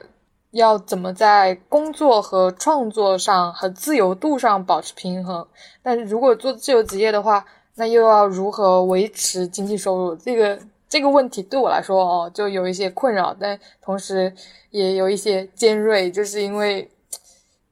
[0.52, 5.46] 要怎么在工作和创作上和自由度上保持平衡？
[5.82, 10.16] 但是如果做自由职业的话，那又要如何维持经济收入？
[10.16, 10.58] 这个。
[10.96, 14.32] 这个问题对我来说哦，就有一些困扰，但同时
[14.70, 16.90] 也有一些尖锐，就是因为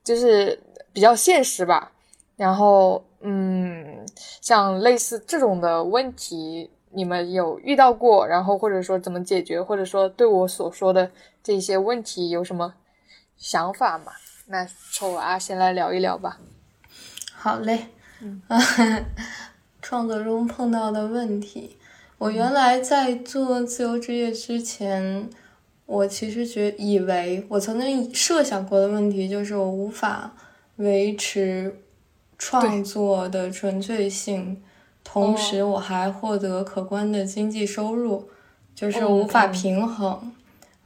[0.04, 0.60] 就是
[0.92, 1.90] 比较现实吧。
[2.36, 4.04] 然后，嗯，
[4.42, 11.10] 像类似这种的问题，你们有遇到过，然后或者说怎么解决，或者说对我所说的
[11.42, 12.74] 这些问题有什么
[13.38, 14.12] 想法吗？
[14.48, 16.38] 那丑娃先来聊一聊吧。
[17.32, 17.86] 好嘞，
[18.20, 18.42] 嗯，
[19.80, 21.78] 创作中碰到的问题，
[22.18, 25.28] 我原来在做自由职业之前，
[25.86, 30.34] 我其实觉以为我曾经设想过的问题就是我无法
[30.76, 31.80] 维持
[32.38, 34.62] 创作的纯粹性，
[35.02, 38.28] 同时我还获得可观的经济收入，
[38.74, 40.32] 就是无法平衡。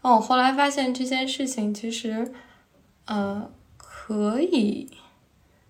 [0.01, 2.33] 哦，我后来发现这件事情其实，
[3.05, 4.89] 呃，可以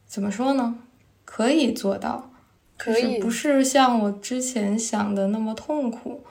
[0.06, 0.78] 怎么说呢？
[1.24, 2.30] 可以做到，
[2.78, 6.24] 可以不是像我之前想的那么痛苦。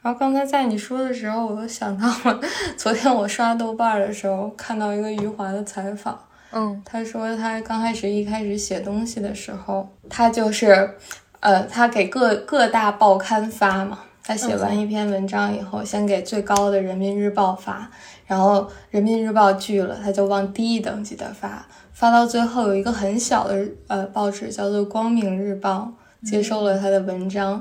[0.00, 2.40] 然后刚才在你说的时候，我又想到了
[2.78, 6.16] 昨天我刷豆瓣的时候看到一个余华的采访，
[6.52, 10.94] 嗯，他说他刚开始一开始写东西的时候，他就是，
[11.40, 13.98] 呃，他给各各大报刊发嘛。
[14.28, 17.90] 他写完一篇文章以后，先给最高的《人民日报》发，
[18.26, 18.60] 然后
[18.90, 25.90] 《人民日报》拒了，他就往低一等级的发，发到最后有一个很小的呃报纸叫做《光明日报》
[26.28, 27.52] 接收了他的文章，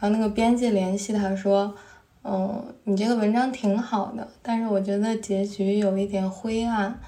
[0.00, 1.74] 后那个编辑联系他说，
[2.22, 6.98] 嗯，你这个文章挺好的，但是我觉得结局有一点灰暗，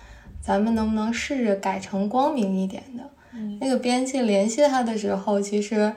[0.42, 3.02] 咱们能不能试着改成光明一点的？
[3.62, 5.94] 那个编辑联系他的时候，其实。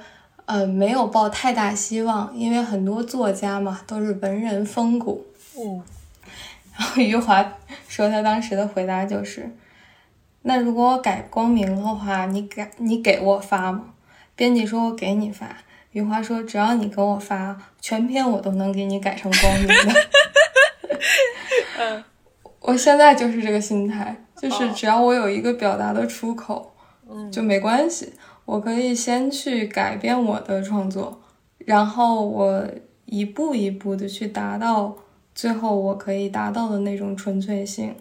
[0.50, 5.24] 呃，没有抱太大希望，因为很多作家嘛都是文人风骨。
[5.56, 5.84] 嗯，
[6.76, 7.54] 然后余华
[7.88, 9.56] 说他当时的回答就是
[10.42, 13.94] ：“那如果我改光明的话，你给你给我发吗？”
[14.36, 15.56] 编辑说：“我给你发。”
[15.94, 20.08] 余华说：“只要你给我发，全篇我都能给你改成光明的。”
[21.78, 22.04] 嗯，
[22.62, 26.74] 我现在就是这个心态，就是只要我有一个表达的出口，
[27.08, 28.14] 嗯，就没关系。
[28.50, 31.22] 我可以先去改变我的创作，
[31.60, 32.68] 然后我
[33.06, 34.98] 一步一步的去达到
[35.36, 37.96] 最后我可以达到的那种纯粹性，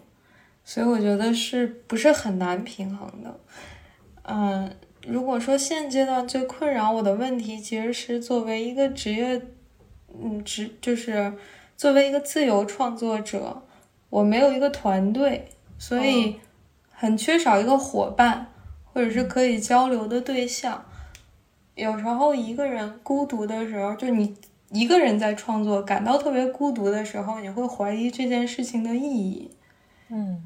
[0.63, 3.39] 所以我觉得是不是很难平衡的？
[4.23, 4.71] 嗯，
[5.05, 9.39] 如果说现阶段最困扰我的问题，其实是作为一个职业，
[10.19, 11.31] 嗯，职就是
[11.77, 13.61] 作为一个自由创作者，
[14.09, 16.37] 我没有一个团队，所以
[16.89, 18.47] 很缺少一个伙伴。
[18.99, 20.83] 或者是可以交流的对象，
[21.73, 24.35] 有时候一个人孤独的时候，就你
[24.71, 29.51] 一个人在创作，感到特别孤独的时候，你会怀疑这件事情的意义，
[30.09, 30.43] 嗯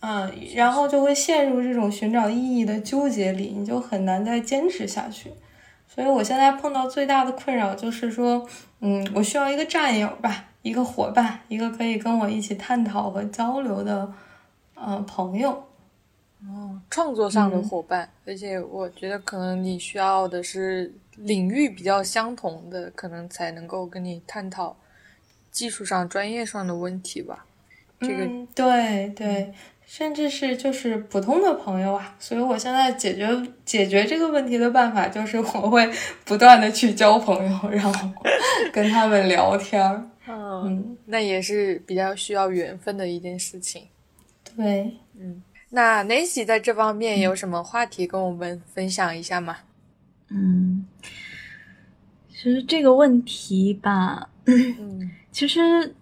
[0.00, 5.32] 嗯，然后就会陷入这种寻找意义的纠结里，你就很难再坚持下去。
[5.86, 8.44] 所以我现在碰到最大的困扰就是说，
[8.80, 14.12] 嗯，我需要一个战友吧，一个伙伴，一个可以跟我一起探讨和交流的，
[14.74, 15.62] 呃，朋友。
[16.48, 24.76] 哦，创作上的伙伴，而且我觉得可能你需要的是领域比较相同的，可能才能够跟你探讨
[25.50, 27.44] 技术上、专业上的问题吧。
[28.00, 29.52] 这个对对，
[29.86, 32.14] 甚至是就是普通的朋友啊。
[32.20, 33.26] 所以我现在解决
[33.64, 35.90] 解决这个问题的办法，就是我会
[36.24, 38.10] 不断的去交朋友，然后
[38.72, 40.08] 跟他们聊天儿。
[40.28, 43.88] 嗯，那也是比较需要缘分的一件事情。
[44.56, 45.42] 对，嗯。
[45.70, 49.56] 那 Nancy 在这方面有什么话题跟我们分享一下吗？
[50.30, 50.86] 嗯，
[52.28, 55.94] 其实这个问题吧，嗯， 其实，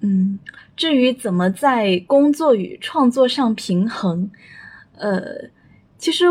[0.00, 0.38] 嗯，
[0.74, 4.30] 至于怎么在工作与创作上平衡，
[4.96, 5.22] 呃，
[5.98, 6.24] 其实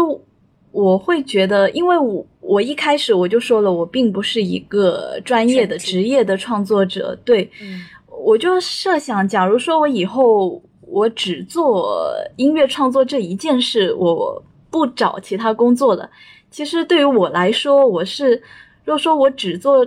[0.71, 10.61] 我会觉得，因为我我一开始我就说了，我并不是一个专业的职业的创作者，对，嗯，我就设想，假如说我以后。
[10.89, 16.09] 我只做音乐创作这一件事，我不找其他工作了。
[16.51, 18.41] 其实对于我来说，我是，
[18.83, 19.85] 若说我只做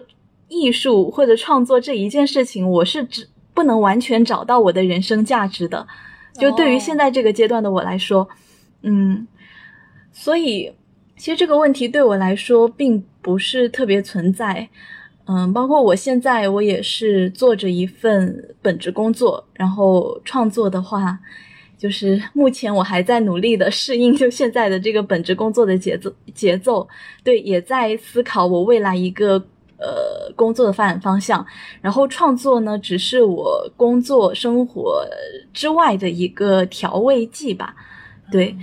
[0.49, 5.87] 艺术或者创作这一件事情，我是只不能完全找到我的人生价值的。
[6.35, 8.29] 就对于现在这个阶段的我来说，
[8.83, 9.27] 嗯，
[10.13, 10.73] 所以
[11.17, 14.69] 其实这个问题对我来说并不是特别存在。
[15.25, 21.17] 嗯，包括我现在，我也是做着一份本职工作，然后创作的话，
[21.79, 26.89] 就是目前我还在努力的适应就现在的这个本职工作的节奏节奏，
[27.23, 29.35] 对，也在思考我未来一个
[29.79, 31.47] 呃工作的发展方向。
[31.81, 35.07] 然后创作呢，只是我工作生活
[35.55, 37.77] 之外的一个调味剂吧，
[38.33, 38.57] 对，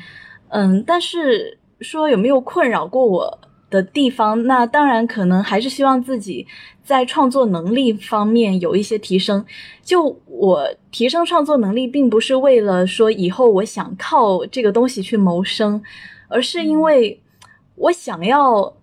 [0.50, 3.40] 嗯，但是说有没有困扰过我？
[3.70, 6.46] 的地方，那当然可能还是希望自己
[6.84, 9.46] 在创作能力方面有一些提升。
[9.84, 15.82] 就我提升创作能力，并不是为了说以后我想靠这个东西去谋生，
[16.28, 17.22] 而是因为
[17.76, 18.74] 我想要，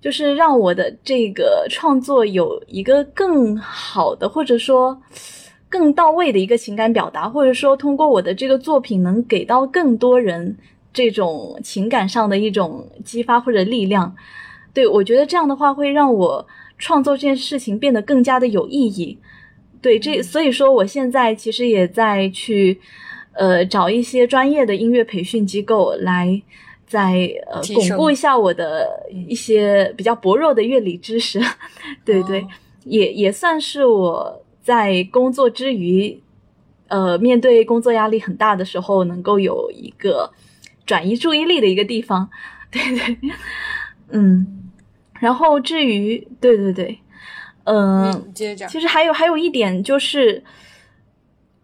[0.00, 5.00] 就是让我的这个创作有一个更好的，或者说
[5.68, 10.56] 更到位的一个情感表达，或者说通过我的这个作品能给到更多人
[10.96, 14.16] 这种情感上的一种激发或者力量。
[14.72, 16.46] 对我觉得这样的话会让我
[16.78, 19.18] 创作这件事情变得更加的有意义。
[19.82, 22.80] 对，这所以说我现在其实也在去
[23.34, 26.42] 呃找一些专业的音乐培训机构来。
[26.88, 28.88] 在呃巩固一下我的
[29.28, 31.40] 一些比较薄弱的乐理知识，
[32.04, 32.46] 对 对，
[32.84, 36.16] 也也算是我在工作之余，
[36.86, 40.30] 呃，面对工作压力很大的时候，能够有一个
[40.86, 42.30] 转移注意力的一个地方，
[42.70, 43.18] 对 对，
[44.10, 44.70] 嗯，
[45.20, 46.98] 然后至于对对对，
[47.64, 50.42] 嗯，接着讲，其实还有还有一点就是。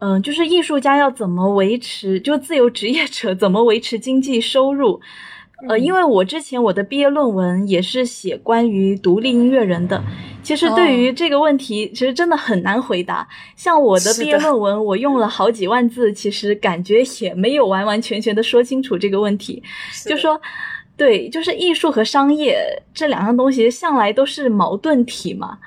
[0.04, 5.00] 嗯，就是艺术家要怎么维持，就自由职业者怎么维持经济收入？
[5.68, 10.02] 呃，因为我之前我的毕业论文也是写关于独立音乐人的，
[10.42, 13.26] 其实对于这个问题，其实真的很难回答。
[13.54, 19.62] 像我的毕业论文，我用了好几万字，其实感觉也没有完完全全的说清楚这个问题。
[20.04, 20.40] 就说，
[20.96, 25.58] 对，就是艺术和商业这两样东西向来都是矛盾体嘛，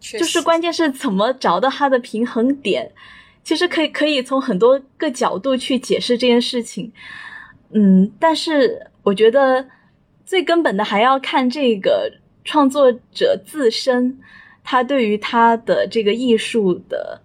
[0.00, 2.90] 就是关键是怎么找到它的平衡点。
[3.44, 6.90] 其实可以可以从很多个角度去解释这件事情，
[7.72, 9.64] 嗯，但是我觉得
[10.26, 12.10] 最根本的还要看这个
[12.42, 14.18] 创作者自身，
[14.64, 17.20] 他对于他的这个艺术的，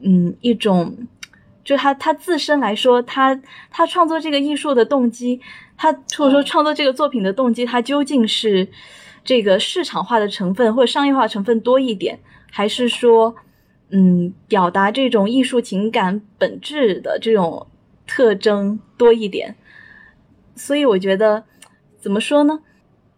[0.00, 0.96] 嗯，一种，
[1.64, 3.40] 就他他自身来说，他
[3.70, 5.40] 他创作这个艺术的动机，
[5.76, 8.68] 他或者说创作这个作品的动机，他究竟是
[9.24, 12.18] 这个市场化的成分或者商业化成分多一点，
[12.52, 13.34] 还是说？
[13.90, 17.68] 嗯，表达这种艺术情感本质的这种
[18.04, 19.54] 特征多一点，
[20.56, 21.44] 所以我觉得
[22.00, 22.58] 怎么说呢？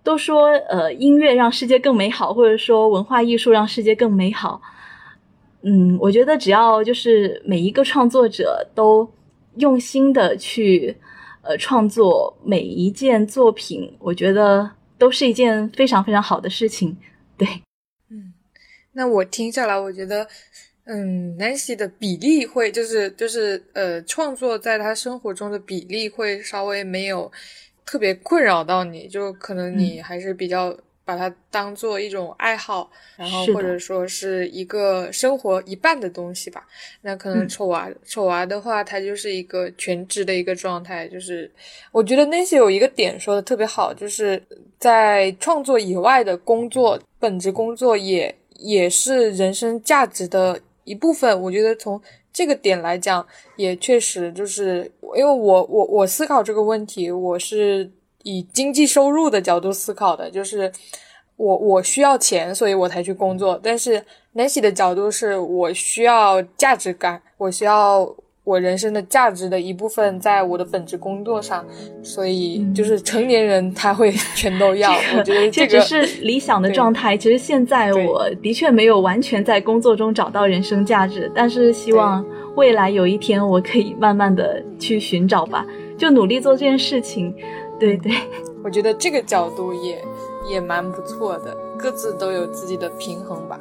[0.03, 4.61] 都说呃，音乐让世界更美好，或者说文化艺术让世界更美好。
[5.63, 9.09] 嗯，我觉得只要就是每一个创作者都
[9.57, 10.97] 用心的去
[11.43, 16.97] 呃创作每一件作品，我觉得都是一件非常非常好的事情。
[17.37, 17.47] 对，
[18.09, 18.33] 嗯。
[18.93, 20.27] 那我听下来，我觉得，
[20.91, 27.31] 嗯，Nancy 的比例会就是就是呃，创作在他生活中的比例会稍微没有
[27.85, 30.75] 特别困扰到你，就可能你还是比较
[31.05, 36.67] 把它当做一种爱好，然后或者说是一个生活一半的东西吧。
[37.03, 41.07] 那可能丑娃丑娃的话，他就是一个全职的一个状态。
[41.09, 41.51] 就是
[41.93, 44.43] 我觉得 Nancy 有一个点说的特别好，就是
[44.79, 48.35] 在创作以外的工作，本职工作也。
[48.61, 51.41] 也是人生价值的一部分。
[51.43, 52.01] 我觉得从
[52.33, 53.27] 这个点来讲，
[53.57, 57.91] 也确实就是因为我我我思考这个问题，我是
[58.23, 60.73] 以经济收入的角度思考的，就是
[61.37, 63.61] 我我需要钱，所以我才去工作。
[63.63, 68.17] 但是 Nancy 的角度是我需要价值感，我需要。
[68.49, 71.63] 我人生的价值的一部分在我的本职工作上，
[72.03, 74.91] 所以就是成年人他会 全都要。
[75.19, 77.15] 我觉得这只是理想的状态。
[77.15, 82.25] 其实现在我的确没有完全在工作中找到人生价值，但是希望
[82.57, 85.67] 未来有一天我可以慢慢的去寻找吧，
[85.99, 87.35] 就努力做这件事情。
[87.79, 88.11] 对对，
[88.65, 90.03] 我觉得这个角度也
[90.51, 93.61] 也蛮不错的，各自都有自己的平衡吧。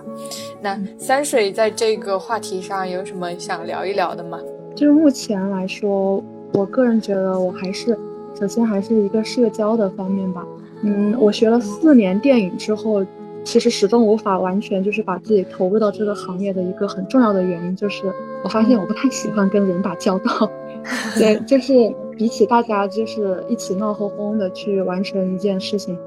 [0.61, 4.39] 那三水在这个话题上有什么想聊一聊的吗？
[4.77, 6.23] 就是目前来说，
[6.53, 7.97] 我个人觉得我还是，
[8.39, 10.45] 首先还是一个社交的方面吧。
[10.83, 13.03] 嗯，我学了四年电影之后，
[13.43, 18.03] 其实始终无法完全就是把自己投入到这个行业的一个很重要的原因，就是
[18.43, 20.47] 我发现我不太喜欢跟人打交道。
[21.17, 21.73] 对，就是
[22.15, 25.97] 比起大家就是一起闹哄哄的去完成一件事情，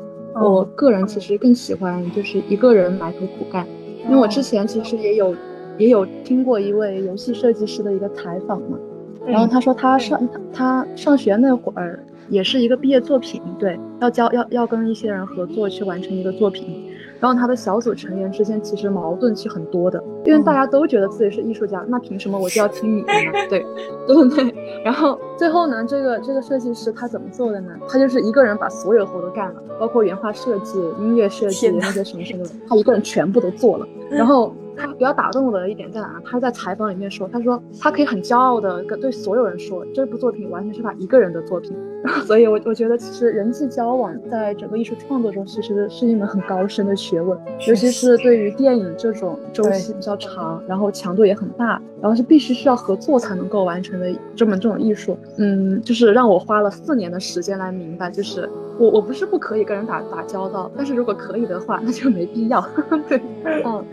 [0.40, 3.66] 我个人其实更喜欢就是一个人埋头苦干。
[4.04, 5.34] 因为我之前其实也有。
[5.78, 8.78] 也有听过一位游戏设计师的一个采访嘛，
[9.26, 16.86] 然后他说他上他上学那会儿也是一个毕业作品，对，要交要要跟一些人合作去完成一个作品。
[17.18, 23.30] 然后他的小组成员之间其实矛盾是很多的，因为大家都觉得自己是艺术家，那凭什么我就要听你的呢？
[23.50, 23.62] 对，
[24.06, 24.54] 对 不对？
[24.82, 27.72] 然后最后呢，这个这个设计师他怎么做的呢？
[27.88, 33.88] 他就是一个人把所有活都干了，包括原画设计、音乐设计那些什么什么的，他一个人全部都做了。
[34.10, 36.20] 然后他比较打动我的一点在哪？
[36.26, 41.74] 他在采访里面说，他说他可以很骄傲的跟对所有人说，这部作品完全是他一个人的作品。
[42.24, 47.38] 所以，我我觉得其实人际交往在整个艺术创作中其实是一门很高深的学问，
[47.68, 55.14] 尤其是对于电影这种周期比较长，然后强度也很大，然后是必须需要合作才能够完成的这门这种艺术。
[55.38, 62.60] 嗯，就是让我花了四年的时间来明白，就是我我不是不可以跟人打打交道，但是如果可以的话，那就没必要。
[63.08, 63.20] 对，
[63.64, 63.84] 嗯。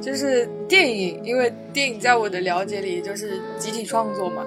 [0.00, 4.42] 就是电影，因为电影在我的了解里就是集体创作嘛。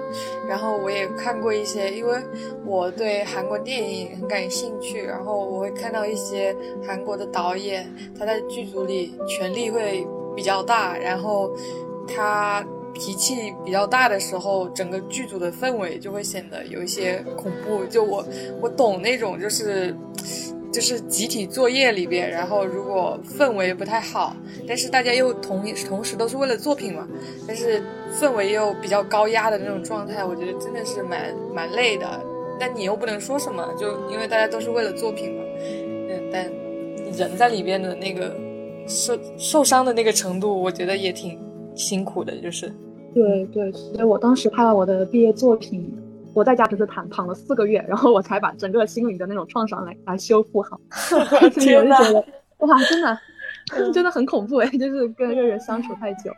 [0.48, 2.20] 然后我也看过一些，因为
[2.66, 6.52] 我对韩国电影很感兴趣，然后我会看到一些
[6.84, 7.88] 韩国的导演，
[8.18, 11.48] 他在剧组里权力会比较大，然后
[12.04, 17.84] 他脾气比较大的时候，整个剧组的氛围就会显得有一些恐怖。
[17.84, 18.24] 就我
[18.60, 19.94] 我懂那种就是。
[20.72, 24.34] 就是集体作业里边，然后如果氛围不太好，
[24.66, 27.06] 但是大家又同同时都是为了作品嘛，
[27.46, 27.80] 但是
[28.20, 32.20] 氛围又比较高压的那种状态，我觉得真的是蛮蛮累的。
[32.58, 35.44] 但你又不能说什么，就因为大家都是为了作品嘛。
[36.10, 36.50] 嗯，但
[37.16, 38.34] 人在里边的那个
[38.88, 41.38] 受受伤的那个程度，我觉得也挺
[41.74, 42.72] 辛苦的，就是。
[43.14, 45.92] 对对，所以我当时拍了我的毕业作品。
[46.34, 50.80] 我在家只是躺躺了四个月，然后我才把整个心理的那种创伤来来修复好。
[51.54, 51.94] 天呐，
[52.58, 53.16] 哇，真的，
[53.92, 56.32] 真的很恐怖哎，就是跟一个人相处太久。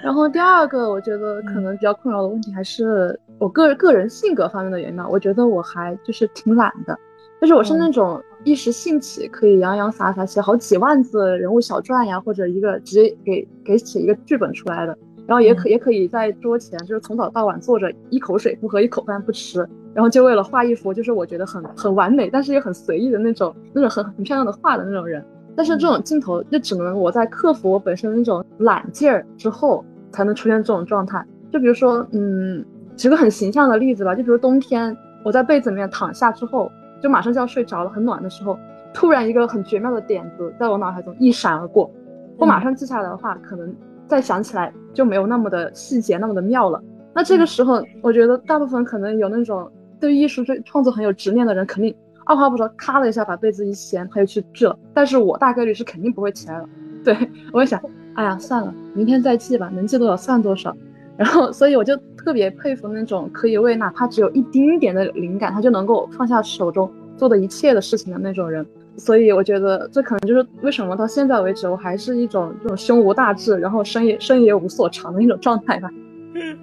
[0.00, 5.04] 然后第二个，我觉得可能比较困扰的问题还是我个个人性格方面的原因吧。
[5.08, 6.96] 我觉得我还就是挺懒的，
[7.40, 14.96] 就是我是那种一时兴起可以洋洋洒洒写好几万字人物小传呀，或者一个直接给给写一个剧本出来的。
[15.26, 25.20] 然后也可也可以在桌前，就是从早到晚坐着，一口水不喝，一口饭不吃，然后就为了画一幅就是我觉得很很完美，但是又很随意的那种那种很很漂亮的画的那种人。
[25.56, 31.20] 但是这种镜头就只能我在克服我本身那种懒劲儿之后，才能出现这种状态。
[31.52, 32.64] 就比如说，嗯，
[32.96, 36.70] 举个很形象的例子吧，就比如冬天我在被子里面躺下之后，
[37.02, 38.58] 就马上就要睡着了，很暖的时候，
[38.92, 41.90] 突然一个很绝妙的点子在我脑海中一闪而过，
[42.38, 43.74] 我马上记下来的话，可能。
[44.08, 46.80] 再想起来就没有那么的细节，那么的妙了。
[47.12, 49.68] 那这个时候，我觉得大部分可能有那种
[49.98, 51.92] 对艺术、对创作很有执念的人，肯定
[52.24, 54.78] 二话不说，咔的一下把被子一掀，他就去治了。
[54.94, 56.68] 但是我大概率是肯定不会起来了。
[57.02, 57.16] 对
[57.52, 57.80] 我会想，
[58.14, 60.72] 哎呀，算了，明天再记吧，能记多少算多少。
[61.16, 68.66] 然后，所以我就特别佩服那种可以为哪怕只有一丁点的灵感，他就能够放下手中做的一切的事情的那种人。
[68.96, 75.88] 所以我觉得这可能就是为什么到现在为止我还是一种这种胸无大志，然后身也身也无所长的一种状态吧。
[76.34, 76.58] 嗯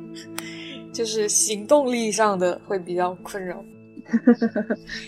[0.91, 3.63] 就是行动力上的会比较困扰。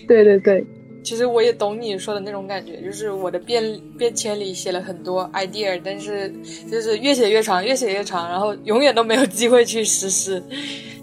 [0.08, 0.66] 对 对对，
[1.06, 6.34] 其实我也懂你说的那种感觉，就是我的便便签里写了很多 idea，但是
[6.70, 10.43] 就是越写越长，越写越长，然后永远都没有机会去实施。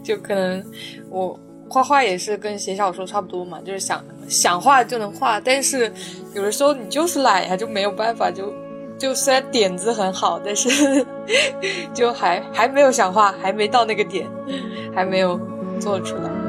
[0.03, 0.63] 就可能
[1.09, 1.39] 我。
[1.71, 5.91] 画画也是跟写小说差不多嘛，就是想想画就能画，但是
[6.35, 8.53] 有的时候你就是懒呀，就没有办法，就
[8.99, 11.03] 就虽然点子很好，但是
[11.95, 14.29] 就还还没有想画，还没到那个点，
[14.95, 15.41] 还没有
[15.81, 16.42] 做出来。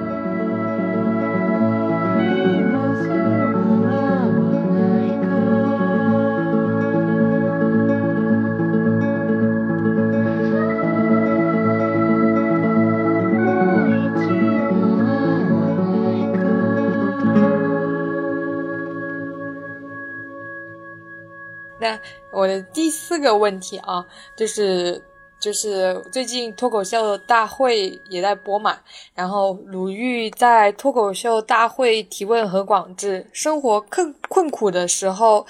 [22.43, 25.01] 我的第四个问题啊，就是
[25.39, 28.77] 就是最近脱口秀大会也在播嘛，
[29.15, 35.47] 然后鲁豫在脱口秀大会提问何广智：生活困困苦的时候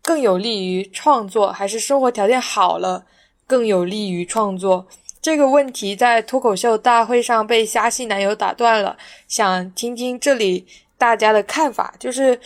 [0.00, 3.04] 更有利于创作，还是生活条件好了
[3.44, 4.86] 更有利于创作？
[5.20, 10.64] 这个问题在脱口秀大会上被虾系男友打断了，想听听这里
[10.96, 12.38] 大家的看法，就是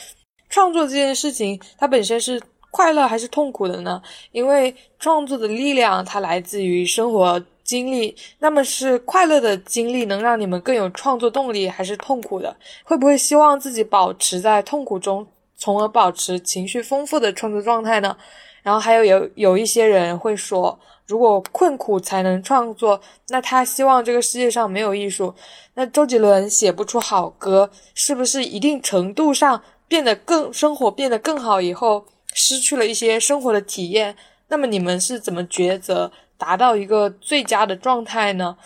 [0.48, 2.40] 创作这件事情，它本身是。
[2.70, 4.00] 快乐还是痛苦的呢？
[4.32, 12.56] 因为创作的力量它来自于生活经历，那么是快乐的经历能让你们更有创作动力，还是痛苦的？
[12.84, 18.16] 会不会希望自己保持在痛苦中，从而保持情绪丰富的创作状态呢？
[18.62, 25.34] 然后还有有有一些人会说，如果困苦才能创作，那他希望这个世界上没有艺术。
[25.74, 32.04] 那周杰伦写不出好歌，是不是一定程度上变得更生活变得更好以后？
[32.32, 34.16] 失去了一些生活的体验，
[34.48, 38.56] 那么你们是怎么抉择达到一个最佳的状态呢？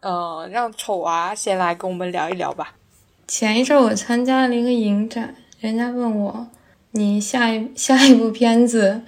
[0.00, 2.74] 呃，让丑娃先来跟我们聊一聊吧。
[3.26, 6.46] 前一阵我参加了一个影展，人家问我，
[6.90, 9.00] 你下一下一部片子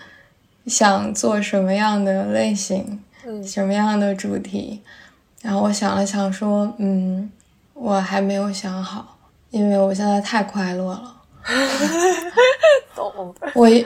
[0.66, 3.02] 想做什么样的类型，
[3.44, 4.80] 什么样的主题？
[5.42, 7.30] 然后我想了想说，嗯，
[7.74, 9.18] 我还没有想好，
[9.50, 11.15] 因为我现在太快乐了。
[12.94, 13.34] 懂。
[13.54, 13.84] 我一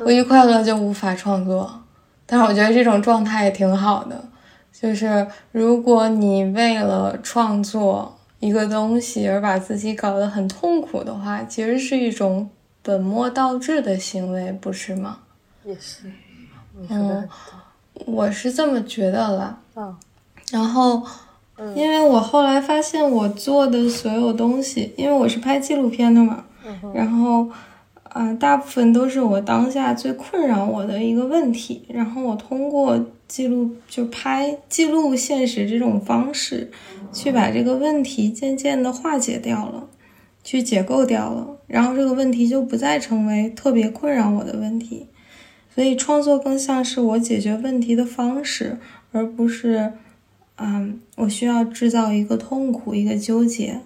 [0.00, 1.82] 我一快乐就无法创作，
[2.24, 4.24] 但是我觉得这种状态也挺好的。
[4.72, 12.48] 就是如果你为了创作一个东西而把自己搞得很痛苦的话，其实是一种
[12.82, 15.18] 本末倒置的行为，不是吗？
[15.64, 16.12] 也是，
[16.90, 17.26] 嗯，
[18.04, 19.58] 我是这么觉得了。
[19.74, 19.96] 嗯，
[20.52, 21.02] 然后，
[21.74, 26.44] 因为我后来发现我做的所有东西，因为我是拍纪录片的嘛，
[26.94, 27.48] 然后。
[28.08, 32.98] 啊，大部分都是我当下最困扰我的一个问题，然后我通过
[33.28, 36.70] 记录就拍记录现实这种方式，
[37.12, 39.86] 去把这个问题渐渐的化解掉了，
[40.42, 45.08] 去解构掉了，然后这个问题就不再成为特别困扰我的问题，
[45.74, 48.78] 所以创作更像是我解决问题的方式，
[49.12, 49.92] 而不是，
[50.56, 53.80] 嗯，我需要制造一个痛苦，一个纠结，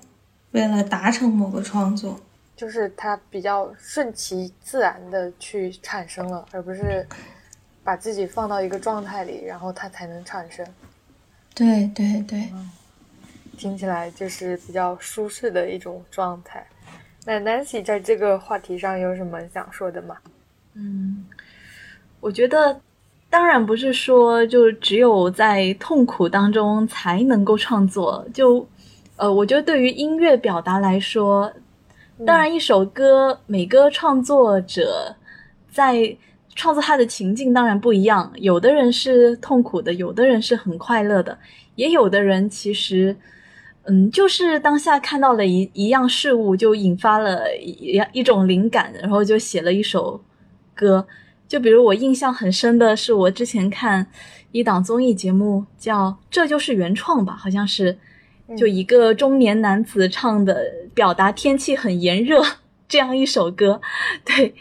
[0.53, 2.21] 为了达成某个创作。
[2.61, 7.07] 就是它比较顺其自然的去产生了，而不是
[7.83, 10.67] 把自己放到一个状态里，然后它才能产生。
[11.55, 12.53] 对对对，
[13.57, 16.67] 听起来就是比较舒适的一种状态。
[17.25, 20.19] 那 Nancy 在这个话题上有什么想说的吗？
[20.75, 21.25] 嗯，
[22.21, 22.79] 我觉得
[23.31, 28.29] 当然不是说就只有在痛苦当中才能够创作。
[28.35, 28.69] 就
[29.17, 31.51] 呃，我觉得对于音乐表达来说。
[32.27, 35.17] 当然，一首歌，每个创作者
[35.71, 36.17] 在
[36.55, 38.31] 创作他的情境当然不一样。
[38.37, 41.39] 有的人是痛苦的，有的人是很快乐的，
[41.77, 43.17] 也有的人其实，
[43.85, 50.23] 嗯，就是当下看到了一一样事物，就引发了一一种灵感，然后就写了一首
[50.75, 51.07] 歌。
[51.49, 54.07] 就比如我印象很深的是，我之前看
[54.53, 57.97] 一档综艺节目，叫《这就是原创吧》，好像是。
[58.57, 62.43] 就一个中年男子唱的，表达天气很炎热
[62.89, 63.81] 这样一首歌，
[64.25, 64.55] 对，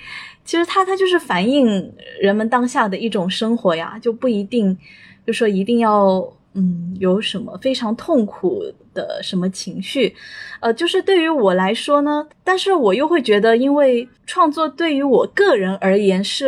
[0.44, 4.78] 其实他他就是反映人们当下的一种生活呀，就不一定
[5.26, 8.64] 就说一定要嗯有什么非常痛苦
[8.94, 10.16] 的什么情绪，
[10.60, 16.48] 呃，就是对于我来说呢，但是我又会觉得，因为创作对于我个人而言是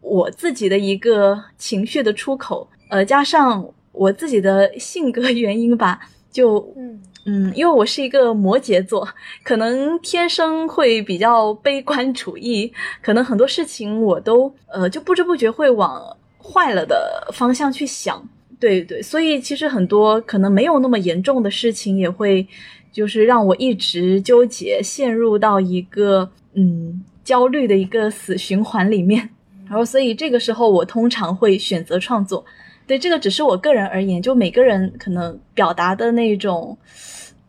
[0.00, 6.00] 我自己的一个情绪的出口，呃，加上我自己的性格原因吧。
[6.30, 7.00] 就嗯。
[7.30, 9.06] 嗯，因为我是一个摩羯座，
[9.44, 12.72] 可能天生会比较悲观主义，
[13.02, 18.26] 可能很多事情我都呃就不知不觉会往坏了的方向去想，
[18.58, 22.46] 对对，所以其实很多可能没有那么严重的事情，也会
[22.90, 29.28] 就是让我一直纠结，陷入到一个嗯焦虑的一个死循环里面，
[29.68, 32.42] 然后所以这个时候我通常会选择创作。
[32.88, 36.76] 对这个只是我个人而言，就每个人可能表达的那种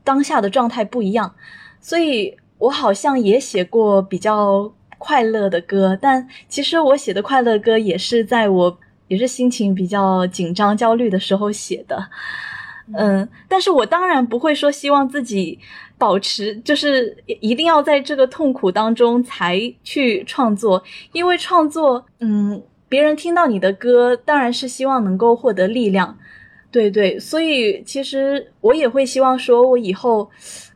[0.03, 1.33] 当下的状态不一样，
[1.79, 8.77] 所以我好像也写过比较快乐的歌，但其实我写的快乐歌也是在我
[9.07, 12.09] 也是心情比较紧张、焦虑的时候写的，
[12.93, 15.57] 嗯，但是我当然不会说希望自己
[15.97, 20.83] 保持，就是一定要在这个痛苦当中才去创作，
[21.13, 22.61] 因为创作，嗯。
[22.89, 26.17] 别人听到你的歌，当然是希望能够获得力量，
[26.71, 30.29] 对对，所以其实我也会希望说，我以后，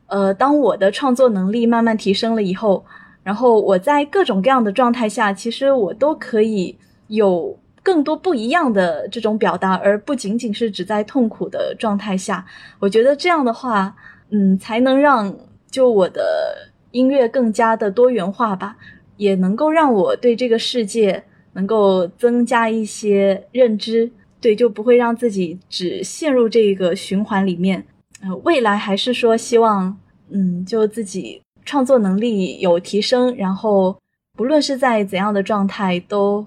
[0.06, 2.86] 呃，当我的创作能力慢慢提升了以后，
[3.24, 12.46] 然后我在各种各样的状态下，其实我都可以有更多不一样的这种表达，而不仅仅是只在痛苦的状态下。
[12.80, 13.96] 我觉得这样的话，
[14.30, 15.36] 嗯，才能让
[15.72, 18.78] 就我的音乐更加的多元化吧，
[19.18, 21.24] 也能够让我对这个世界。
[21.54, 27.86] 能够增加一些认知，对，就不会让自己只陷入这个循环里面。
[28.22, 29.98] 呃，未来还是说希望，
[30.30, 33.98] 嗯，就自己创作能力有提升，然后
[34.38, 36.46] 不论是在怎样的状态，都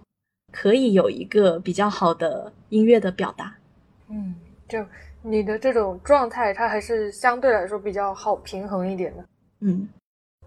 [0.53, 3.55] 可以有一个比较好的音乐的表达。
[4.09, 4.35] 嗯，
[4.69, 4.85] 就
[5.23, 9.25] 你的这种状态，它还是相对来说比较好平衡一点的。
[9.61, 9.89] 嗯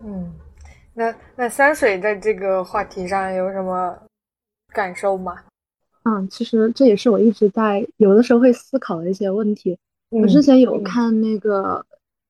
[0.03, 0.33] 嗯，
[0.93, 3.97] 那那三水在这个话题上有什么？
[4.71, 5.35] 感受吗？
[6.03, 9.77] 嗯，其实这也是我一直在有的时候会思考的一些问题。
[10.09, 11.85] 我之前有看那个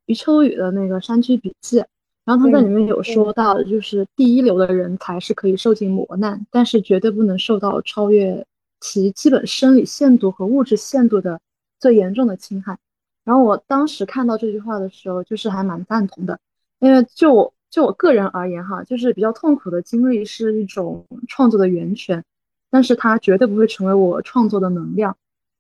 [0.07, 1.79] 余秋雨的那个《山区笔记》，
[2.25, 8.45] 然后他在里面有说到，就是第一流的人才是可以受尽磨难，但是绝对不能受到超越
[8.81, 11.39] 其基本生理限度和物质限度的
[11.79, 12.77] 最严重的侵害。
[13.23, 16.39] 然后我当时看到这句话的时候，就是还蛮赞同的，
[16.79, 17.53] 因为就我。
[17.69, 22.23] 就我个人而言，哈，就是比较痛苦的经历是一种创作的源泉，
[22.69, 25.15] 但是它绝对不会成为我创作的能量。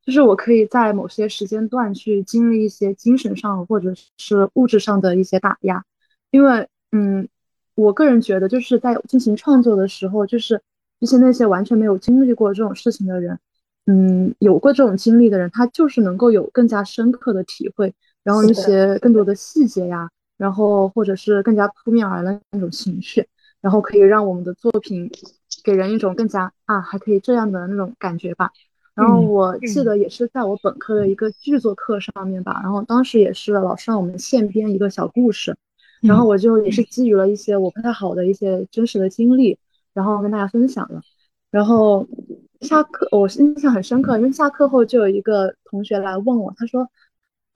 [0.05, 5.83] 就是我可以在某些时间段去经历一些精神上或者是物质上的一些打压，
[6.31, 7.27] 因为，嗯，
[7.75, 10.59] 我个人觉得就是在进行创作的时候，就是
[10.97, 13.37] 一些那些完全没有经历过这种事情的人，
[13.85, 17.93] 嗯，有过这种经历的人，他就是能够有更加深刻的体会，
[18.23, 20.09] 然后一些更多的细节呀，
[20.39, 23.27] 然后或者是更加扑面而来的那种情绪，
[23.59, 25.11] 然后可以让我们的作品
[25.65, 28.49] 给人一种更加啊还可以这样的那种感觉吧。
[28.95, 35.55] 然后我记得也是在我本科的一个剧作课上面吧，然后当时也是老师让我们现编一个小故事，
[36.01, 39.57] 然后我就也是基于了一些我不太好的一些真实的经历，
[39.93, 41.01] 然后跟大家分享了。
[41.51, 42.07] 然后
[42.61, 46.87] 下课我印象很深刻，因为下课后就有一个同学来问我，他说：“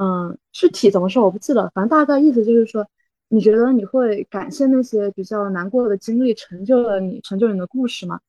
[0.04, 2.86] 嗯，具体怎么说我不记得，反正大概意思就是说，
[3.30, 8.20] 你觉得你会感谢那些比较难过的经历成就了你，成就你的故事吗？”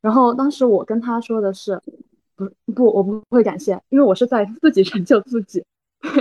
[0.00, 1.80] 然后当时我跟他说的是。
[2.38, 5.60] 不不，我不会感谢，因为我是在自己 成就自己。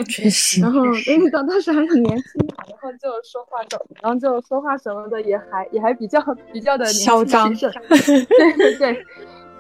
[0.10, 0.60] 确实。
[0.60, 6.20] 然后因为当当时还很年轻嘛，然后就说话就，然后就说话什么的也还也还比较
[6.52, 7.54] 比较的嚣张。
[7.54, 7.72] 对
[8.58, 9.06] 对对。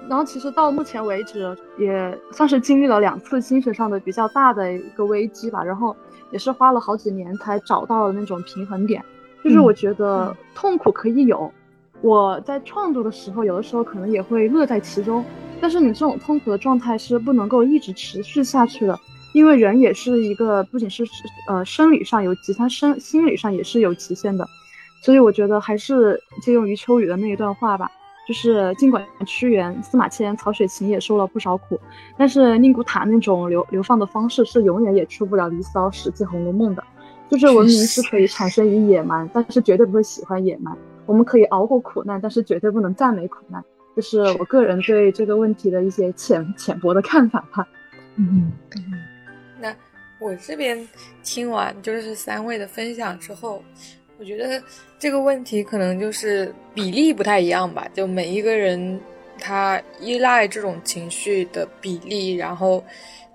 [0.09, 5.63] 然后其实到目前为止，也算是经历了两次精神上的比较大的一个危机吧。
[5.63, 5.95] 然后
[6.31, 9.03] 也是花了好几年才找到了那种平衡点。
[9.43, 11.51] 就是我觉得痛苦可以有，
[12.01, 15.23] 我在创作的时候，有的时候可能也会乐在其中。
[15.59, 18.99] 但是你这种痛苦的状态是不能够一直持续下去的，
[19.33, 21.03] 因为人也是一个不仅是
[21.47, 24.47] 呃生理上有极限，生心理上也是有极限的，
[25.01, 27.89] 所以我觉得还是借用余秋雨的那一段话吧，
[28.27, 31.79] 就是尽管屈原、司马迁、曹雪芹也受了不少苦，
[32.17, 36.83] 但是宁古塔那种流流放的方式是永远也出不了《离骚》《史记》《红楼梦》的，
[37.29, 43.63] 就是文明是可以产生于野蛮，但是绝对不会喜欢野蛮，我们可以熬过苦难，但是绝对不能赞美苦难。
[43.95, 47.67] 就是我个人对这个问题的一些浅浅薄的看法吧。
[48.17, 48.51] 嗯，
[49.59, 49.73] 那
[50.19, 50.87] 我这边
[51.23, 53.63] 听完就是三位的分享之后，
[54.19, 54.61] 我觉得
[54.99, 57.87] 这个问题可能就是比例不太一样吧。
[57.93, 58.99] 就每一个人
[59.39, 62.83] 他依赖这种情绪的比例，然后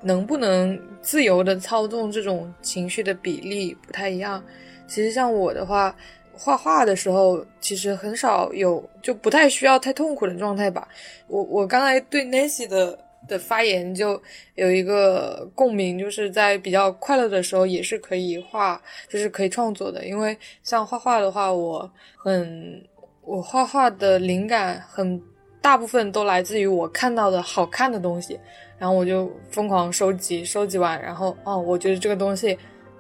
[0.03, 4.43] 能不能自由的操纵这种情绪的比例不太一样。
[4.87, 5.95] 其实像我的话。
[6.35, 10.89] 画画的时候，其实很少有，就不太需要太痛苦的状态吧。
[11.29, 12.99] 我我刚才对 Nancy 的
[13.29, 14.21] 的发言就
[14.55, 20.05] 有一个共鸣，就是在比较快乐的时候也是可以画，就是可以创作的。
[20.07, 22.83] 因为像画画的话，我很
[23.23, 25.21] 我画画的灵感很
[25.61, 28.39] 大部分都来自于我看到的好看的东西，
[28.79, 32.59] 然后我就疯狂收集，收集完，然后哦，我觉得这个东西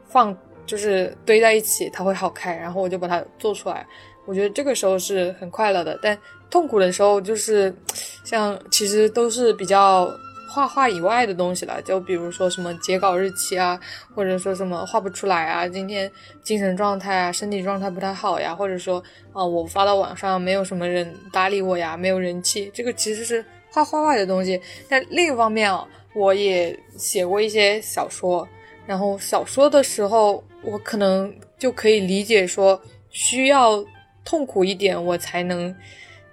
[0.09, 0.37] 放。
[0.65, 3.85] 就是堆在一起，它会好看，然后我就把它做出来。
[4.27, 6.17] 我觉得这个时候是很快乐的，但
[6.53, 7.75] 痛苦的时候就是，
[8.23, 10.09] 像其实都是比较
[10.49, 11.81] 画画以外的东西了。
[11.83, 13.81] 就比如说什么截稿日期啊，
[14.15, 16.09] 或者说什么画不出来啊，今天
[16.45, 24.61] 精神状态啊、身体状态不太好呀，或者说啊，我发到网上没有什么人搭理我呀，没有人气，这个其实是画画外的东西。
[24.89, 28.47] 但另一方面啊，我也写过一些小说，
[28.87, 30.45] 然后小说的时候。
[30.65, 32.81] 我可能就可以理解说，
[33.11, 33.85] 需要
[34.25, 35.75] 痛苦一点，我才能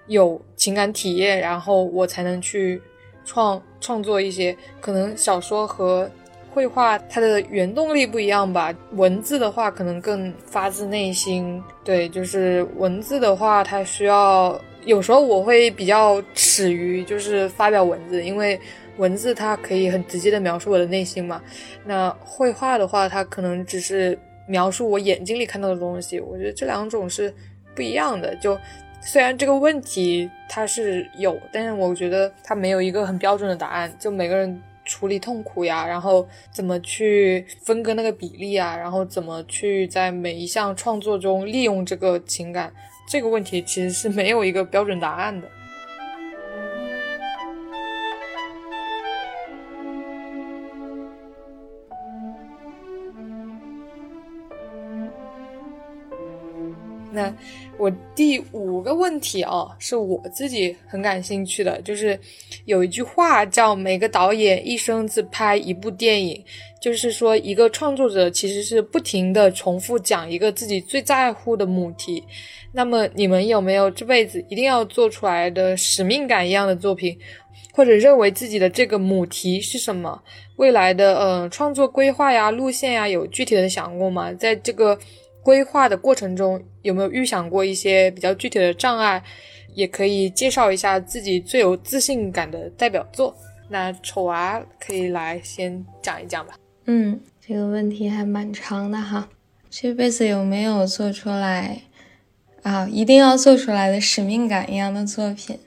[0.10, 2.82] 有情感体验，然后我才能去
[3.24, 4.54] 创创作一些。
[4.82, 6.12] 可能小说和
[6.52, 8.76] 绘画它的原动力不一样吧。
[8.96, 11.64] 文字的话，可能更发自内心。
[11.86, 18.60] 对，就是文字的话，它需要有时候我会比较耻于就是发表文字，因为
[18.98, 21.42] 文字它可以很直接的描述我的内心嘛。
[21.86, 24.20] 那绘画的话，它可能只是。
[24.50, 27.32] 描述我眼睛里看到的东西，我觉得这两种是
[27.76, 28.36] 不一样的。
[28.38, 28.58] 就
[29.12, 33.92] 虽然这个问题它是有，但是我觉得它没有一个很标准的答案。
[33.98, 42.72] 就每个人处理痛苦呀，然后怎么去分割那个比例啊，然后怎么去在每一项创作中利用这个情感，
[43.10, 45.48] 这个问题其实是没有一个标准答案的。
[57.12, 57.34] 那
[57.80, 62.20] 我第五个问题啊，是我自己很感兴趣的，就是
[62.66, 66.44] 有一句话叫“每个导演一生只拍一部电影”，
[66.82, 72.22] 就是说一个创作者其实是不停的重复讲一个自己最在乎的母题。
[72.74, 77.18] 那么你们有没有这辈子一定要做出来的使命感一样的作品，
[77.72, 80.22] 或者认为自己的这个母题是什么？
[80.58, 84.34] 未来的呃创作规划呀、路线呀，有具体的想过吗？
[84.34, 85.00] 在这个。
[85.44, 89.24] 规划的过程中有没有预想过一些比较具体的障碍？
[89.76, 93.36] 也可以介绍一下自己最有自信感的代表作。
[93.70, 96.56] 那丑娃可以来先讲一讲吧。
[96.86, 99.30] 嗯，这个问题还蛮长的哈。
[99.70, 101.84] 这辈子有没有做出来
[102.64, 102.90] 啊？
[102.90, 105.60] 一定要做出来的使命感一样的作品？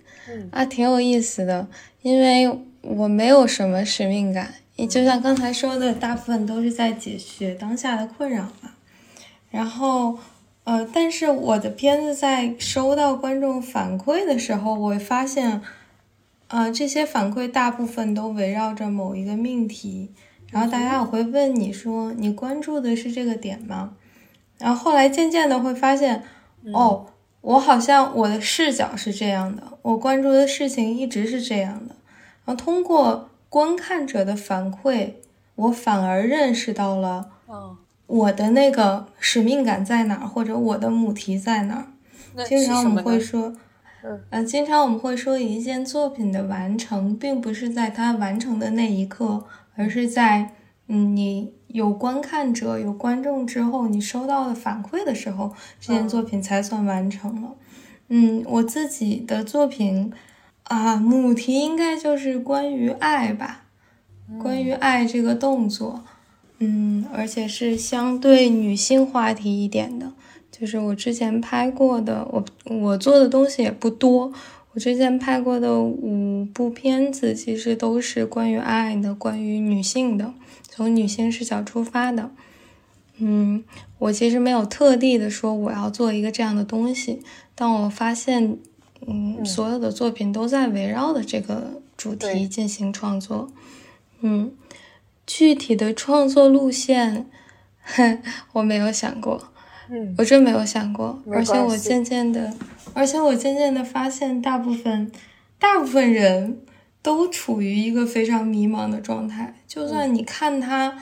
[0.50, 1.68] 啊，挺有意思的。
[2.02, 2.50] 因为
[2.82, 4.52] 我没有什么使命感。
[4.74, 8.74] 也就像刚才说的，大部分都是在解决当下的困扰吧。
[9.52, 10.18] 然后，
[10.64, 15.62] 呃，但是我的片子在收到观众反馈的时候，我会发现，
[16.48, 20.10] 呃，这些反馈大部分都围绕着某一个命题。
[20.50, 23.94] 然后大家也会问你说，你关注的是这个点吗？
[24.58, 26.22] 然后后来渐渐的会发现，
[26.72, 27.06] 哦，
[27.40, 31.94] 我好像我的视角是这样的，我关注的事情一直是这样的。
[32.44, 35.12] 然后通过观看者的反馈，
[35.54, 37.30] 我反而认识到了，
[38.12, 41.86] 我的那个使命感在哪儿，或者我的母题在哪儿。
[42.44, 43.54] 经常我们会说，
[44.30, 49.44] 嗯，经常我们会说，一件作品的完成，并不是在它完成的那一刻，
[49.76, 50.52] 而是在，
[50.88, 51.54] 嗯，你。
[51.72, 57.54] 有观看者、有观众之后，你收到的反馈的时候，这件作品才算完成了。
[58.08, 60.12] 嗯，我自己的作品
[60.64, 63.62] 啊，母题应该就是关于爱吧，
[64.38, 66.04] 关于爱这个动作。
[66.64, 70.12] 嗯，而且是相对女性话题一点的，
[70.52, 74.32] 就是我之前拍过的，我我做的东西也不多。
[74.72, 80.32] 我之前拍过的五部片子，其实都是关于爱的，关于女性的。
[80.70, 82.30] 从女性视角出发的，
[83.18, 83.64] 嗯，
[83.98, 87.20] 我其实没有特地的说我要做一个这样的东西，
[87.56, 88.56] 但我发现，
[89.06, 93.50] 嗯，所有的作品都在围绕的这个主题进行创作，
[94.20, 94.52] 嗯，
[95.34, 97.26] 具体的创作路线，
[98.52, 99.42] 我没有想过，
[99.88, 102.52] 嗯，我真没有想过，而且我渐渐的，
[102.92, 105.10] 而且我渐渐的发现，大部分，
[105.58, 106.58] 大部分人。
[107.04, 109.56] 都处于一个非常迷茫的状态。
[109.66, 110.96] 就算你看他，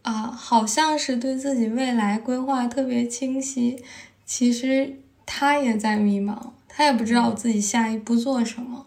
[0.00, 3.76] 啊，好像是对自己未来规划特别清晰，
[4.24, 6.34] 其实他也在迷茫，
[6.66, 8.86] 他也不知道自己下一步做什么。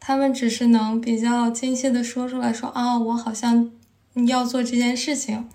[0.00, 3.70] 他们只是能比较清晰的说出来说，啊，我好像
[4.26, 5.48] 要做这件事情，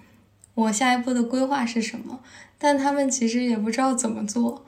[0.53, 2.19] 我下一步的规划是什么？
[2.57, 4.65] 但他们其实也不知道怎么做。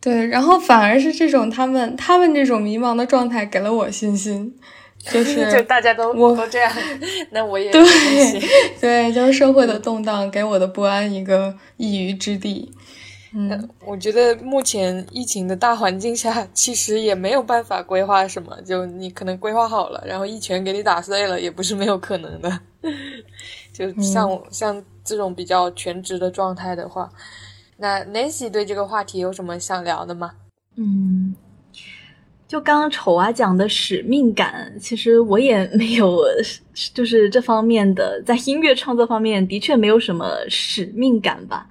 [0.00, 4.54] 对，然后反而是这种他们他们这种迷茫的状态给了我信心。
[4.98, 6.70] 就 是就大家都我都这样，
[7.32, 7.82] 那我也对
[8.78, 12.70] 对，就是社会的动荡给我的不安一个一隅之地。
[13.32, 18.60] 嗯， 我觉得目前疫情的大环境下，其实也没有办法规划什么。
[18.62, 22.60] 就你可能规划好了，然后一拳给你打碎了，也不是没有可能的。
[23.72, 27.10] 就像像这种比较全职的状态的话，
[27.76, 30.32] 那 Nancy 对这个话题有什么想聊的吗？
[30.76, 31.34] 嗯。
[32.48, 36.18] 就刚刚丑娃讲的使命感，其实我也没有，
[36.92, 41.68] 就是这方面的，在音乐创作方面的确没有什么使命感吧。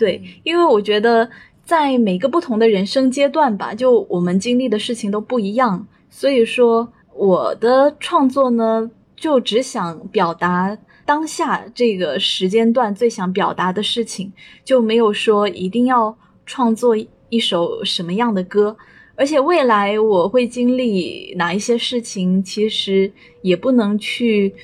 [0.00, 1.28] 对，因为我觉得
[1.62, 10.74] 在每个不同的人生阶段吧，就我们经历的事情都不一样，所以说我的创作呢，就只想表达
[11.04, 14.32] 当下这个时间段最想表达的事情，
[14.64, 16.96] 就没有说一定要创作
[17.28, 18.74] 一首什么样的歌。
[19.16, 24.54] 而且未来我会经历哪一些事情，其实也不能去，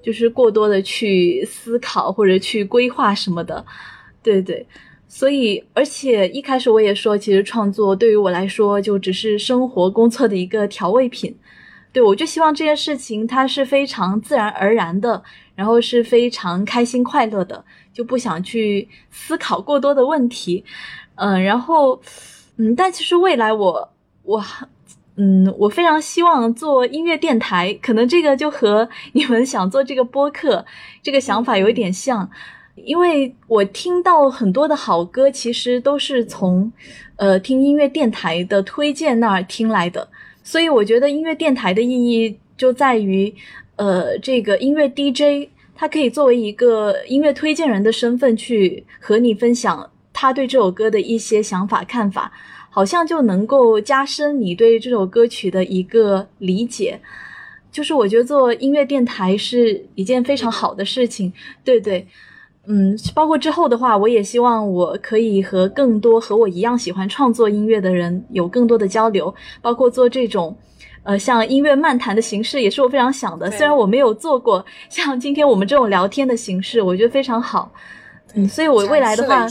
[0.00, 3.66] 就是过多的去思考或者去规划什么的，
[4.26, 4.66] 对对。
[5.06, 11.34] 所以，而且一开始我也说，其实创作对于我来说就只是生活工作的一个调味品。
[11.92, 15.22] 对我就希望这件事情它是非常自然而然的，
[15.54, 20.64] 然后是非常开心快乐的，就不想去思考过多的问题。
[21.14, 22.00] 嗯，然后，
[22.56, 23.92] 嗯，但其实未来我。
[24.24, 24.44] 我，
[25.14, 30.66] 嗯，我非常希望做音乐电台，可能这个就和你们想做这个播客
[31.00, 32.28] 这个想法有一点像，
[32.76, 36.70] 因为我听到很多的好歌，其实都是从，
[37.16, 40.08] 呃，听音乐电台的推荐那儿听来的，
[40.44, 43.34] 所以我觉得音乐电台的意义就在于，
[43.76, 52.32] 呃，这个音乐 DJ 他可以作为一个音乐推荐人的身份去和你分享他对这首歌的一些想法看法。
[52.68, 57.00] 好像就能够加深你对这首歌曲的一个理解，
[57.72, 61.32] 就是我觉得做音乐电台是一件非常好的事情。
[61.64, 62.06] 对对，
[62.66, 70.56] 嗯，包括之后的话，我也希望我可以和更多和我一样喜欢创作音乐的人有更多的交流，包括做这种，
[71.04, 73.50] 呃，像音乐漫谈的形式，也是我非常想的。
[73.50, 77.72] 虽然我没有做过像今天我们这种聊天的形式，我觉得非常好。
[78.34, 79.46] 嗯，所以我未来的话。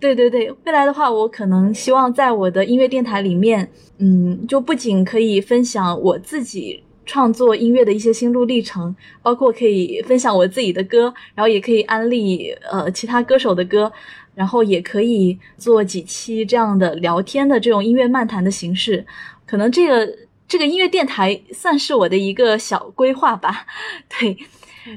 [0.00, 13.90] 对对对，未来的话，我可能希望在我的音乐电台里面，嗯，就不仅可以分享我自己创作音乐的一些心路历程，包括可以分享我自己的歌，然后也可以安利呃其他歌手的歌，
[14.34, 19.06] 然后也可以做几期这样的聊天的这种音乐漫谈的形式。
[19.46, 23.64] 可能这个这个音乐电台算是我的一个小规划吧。
[24.20, 24.36] 对，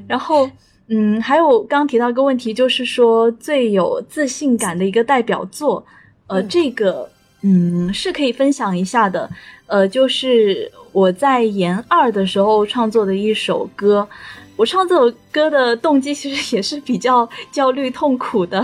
[0.06, 0.50] 然后，
[0.88, 5.84] 嗯，还有刚刚提到一个问题，就是说最有自信感的一个代表作，
[6.26, 7.10] 呃，这个，
[7.42, 9.28] 嗯，是可以分享一下的，
[9.66, 14.08] 呃，就是我在研二的时候创作的一首歌。
[14.54, 18.60] 我唱这首歌的动机其实也是比较焦虑痛苦的，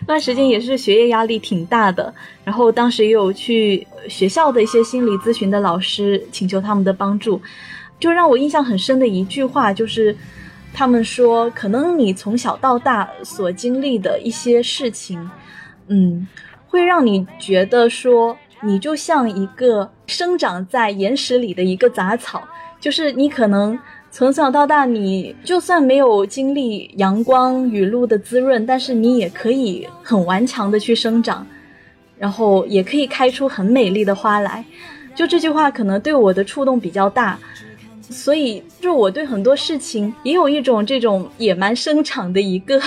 [0.00, 2.14] 那段时间也是学业压力挺大的，
[2.44, 7.42] 然后当时也有去学校的一些心理咨询的老师请求他们的帮助，
[7.98, 10.16] 就让我印象很深的一句话就是，
[10.72, 15.28] 他们说可能你从小到大所经历的一些事情，
[15.88, 16.26] 嗯，
[16.72, 22.42] 会让你觉得说你就像一个生长在岩石里的一个杂草，
[22.80, 23.78] 就是你可能。
[24.14, 31.46] 从小到大，你就算没有经历阳光雨露的滋润，但是你也可以很顽强的去生长，
[32.18, 34.62] 然后也可以开出很美丽的花来。
[35.14, 37.38] 就这句话可能对我的触动比较大，
[38.02, 42.78] 所以就我对很多事情也有一种这种野蛮生长的一个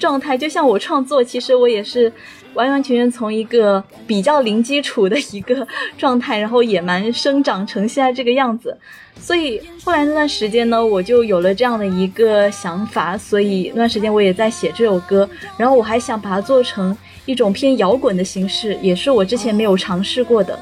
[0.00, 0.36] 状态。
[0.36, 2.12] 就像我创作，其实我也是
[2.54, 5.66] 完完全全从一个比较零基础的一个
[5.98, 8.76] 状态，然后野蛮生长成现在这个样子。
[9.20, 20.58] 所以后来那段时间呢，我就有了这样的一个想法，所以那段时间我也在写这首歌，然后我还想把它做成一种偏摇滚的形式，也是我之前没有尝试过的，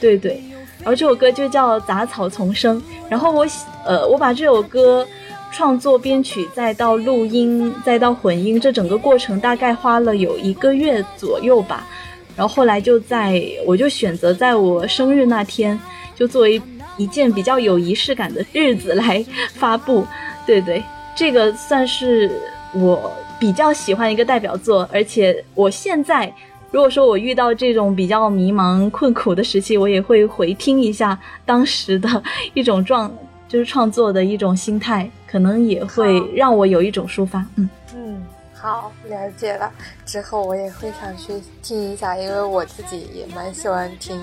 [0.00, 0.42] 对对。
[0.78, 2.76] 然后这首歌就叫《杂草丛生》，
[3.08, 3.46] 然后我
[3.86, 5.06] 呃我把这首歌
[5.52, 11.86] 创作、编曲，再到录音，再到混音，这整个过程大概花了有一个月左右吧。
[12.34, 15.78] 然后后来就在我就选择在我生日那天
[16.16, 16.60] 就作为。
[16.98, 19.24] 一件比较有仪式感的日子来
[19.54, 20.06] 发布，
[20.46, 20.80] 对对，
[21.16, 22.30] 这个算是
[22.74, 24.86] 我比较喜欢一个代表作。
[24.92, 26.30] 而且我现在，
[26.70, 32.22] 如果说我遇到这种比较迷茫困苦的时期，我也会回听一下当时的
[32.52, 33.10] 一种状，
[33.52, 37.44] 就是创作的一种心态，可能也会让我有一种抒发。
[37.56, 38.24] 嗯嗯，
[38.54, 39.70] 好，了解了。
[40.06, 44.18] 之后我也会想去听一下，因为我自己也蛮喜欢听。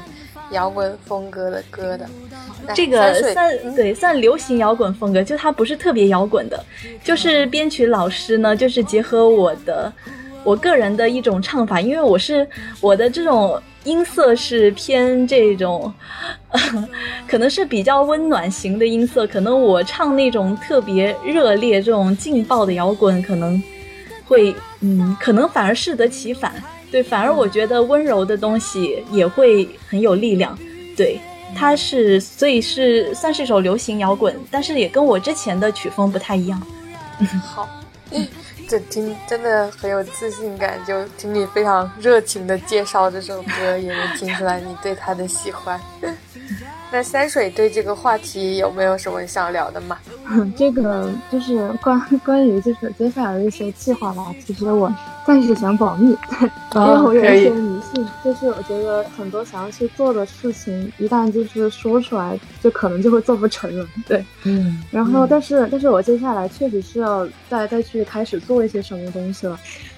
[0.51, 2.09] 摇滚风格的歌的，
[2.73, 6.65] 这个算对算流行摇滚风格，就它不是特别摇滚的，
[7.03, 9.93] 就是编曲老师呢，就是结合我的
[10.43, 12.47] 我个人的一种唱法，因为我是
[12.81, 15.91] 我的这种音色是偏这种，
[17.27, 23.61] 可能是比较温暖型的音色，可能我唱那种特别热烈、这种劲爆的摇滚，可能
[24.25, 26.53] 会嗯，可能反而适得其反。
[26.91, 30.57] 对，反而我觉得温柔的东西也会很有力量。
[30.97, 31.19] 对，
[31.55, 36.61] 它是所以是算是一首流行摇滚，但是也跟我之前的曲风不太一样。
[37.45, 37.69] 好，
[38.11, 38.27] 嗯
[38.69, 45.79] 这听真的很有自信感，就听你非常热情的介绍这首歌，也能听出来你对他的喜欢。
[46.91, 49.97] 那三水对这个话题有没有什么想聊的吗？
[50.55, 54.33] 这个就是关关于就是接下来的一些计划吧。
[54.45, 54.91] 其实我
[55.29, 56.07] 暂时想保密，
[56.73, 63.87] 因为我有一些迷信，就是我觉得很多想要去做的事情，一旦就是说出来，就可能就会做不成了。
[64.07, 64.81] 对，嗯。
[64.89, 69.55] 然后，但是，但是我接下来确实是要再再去开始做一些什么东西了。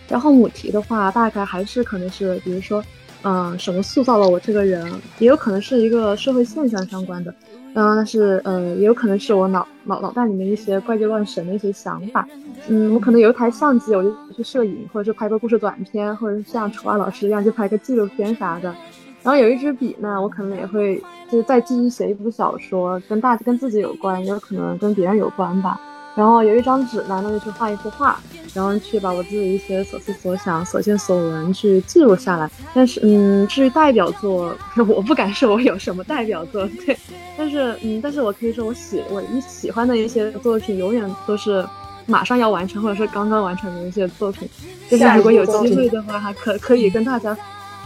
[0.09, 2.83] 然后母题的话，大概还是可能是，比如说。
[3.23, 4.83] 嗯，什么塑造了我这个人，
[5.19, 7.31] 也有可能是一个社会现象相关的，
[7.73, 12.27] 嗯，但是呃，也有可能是我脑脑脑袋里面一些怪力乱神的一些想法。
[12.67, 18.75] 嗯，我可能有一台相机，我就去摄影，或者是拍个故事短片，或者是像楚华老师一样，去拍个纪录片啥的。
[19.23, 25.79] 然后有一支笔呢，我可能也会就是再继续写一部小说，跟大跟自己有关，也有可能跟别人有关吧。
[26.15, 28.19] 然后有一张纸呢，那就去画一幅画，
[28.53, 32.49] 然后去把我自己一些所思所想、所见所闻去记录下来。
[32.73, 34.53] 但是，嗯，至于代表作，
[34.87, 36.97] 我不敢说我有什么代表作，对。
[37.37, 41.65] 但是，嗯，但是我可以说，我喜我一喜欢的一些作品，永远都是
[42.05, 44.47] 马上要完成，或者是刚刚完成的一些作品。
[44.89, 47.35] 就是如果有机会的话，还可可以跟大家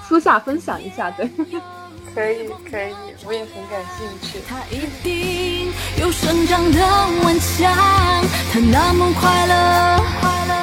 [0.08, 1.30] 私下分享一下，对。
[2.16, 2.96] 可以，可以，
[3.26, 4.40] 我也很感兴趣。
[4.48, 6.80] 他一定有生长的
[7.26, 7.70] 顽强，
[8.54, 9.54] 他那么快乐，
[10.22, 10.54] 快乐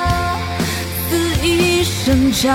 [1.11, 2.49] 肆意生长。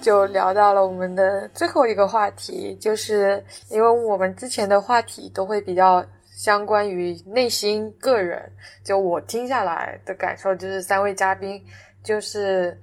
[0.00, 6.04] 就聊到了我们的最后一个话题，就是因为我们之前的话题都会比较
[6.36, 8.50] 相关于内心个人。
[8.84, 11.62] 就我听下来的感受，就是三位嘉宾，
[12.02, 12.78] 就是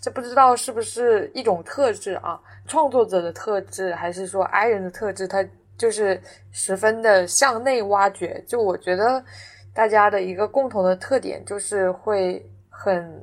[0.00, 5.44] 这不知道是不是一种特质啊，创作者的特质，还是说 I 人的特质，他
[5.76, 6.20] 就是
[6.52, 8.42] 十分的向内挖掘。
[8.46, 9.22] 就我觉得
[9.74, 13.20] 大家的一个共同的特点就是会很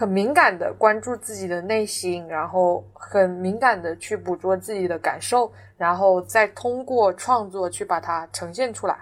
[0.00, 8.96] 很敏感的关注自己的内心，然后很敏感的去捕捉自己的感受，然后再通过创作去把它呈现出来。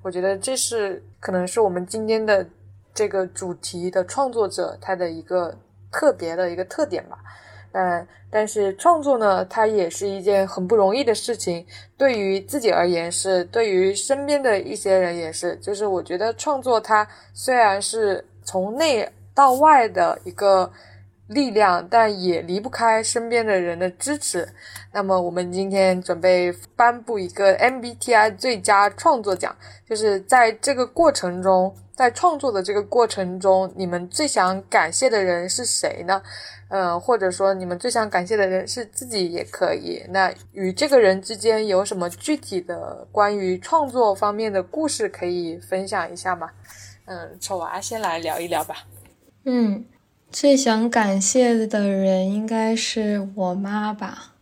[0.00, 2.46] 我觉得这是可能是我们今天的
[2.94, 5.52] 这个主题的创作者他的一个
[5.90, 7.18] 特别的一个特点吧。
[7.72, 11.66] 嗯，但是创作呢，它也是一件很不容易的事情。
[11.98, 15.56] 对于自己而言是，对于身边的一些人也是。
[15.56, 20.70] 就是我觉得创作它虽然是从内到外的一个
[21.28, 24.48] 力量，但也离不开身边的人的支持。
[24.92, 29.56] 那么我们今天准备颁布一个 MBTI 最佳创作奖，
[29.88, 36.22] 就是在这个过程中，在创作的这个过程中，你们最想感谢的人是谁呢？
[36.68, 40.02] 嗯，或者说你们最想感谢的人是自己也可以。
[40.10, 46.50] 那与这个人之间有什么具体的关于创作方面的故事可以分享一下吗？
[47.06, 48.76] 嗯，丑娃先来聊一聊吧。
[49.44, 49.84] 嗯，
[50.30, 54.32] 最想感谢的人应该是我妈吧。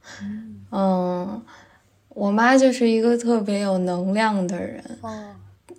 [0.70, 1.42] 嗯，
[2.10, 4.82] 我妈就是一个特别有能量的人。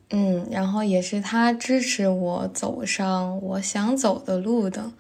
[0.10, 4.92] 嗯，然后也是她支持我走上我想走的路的。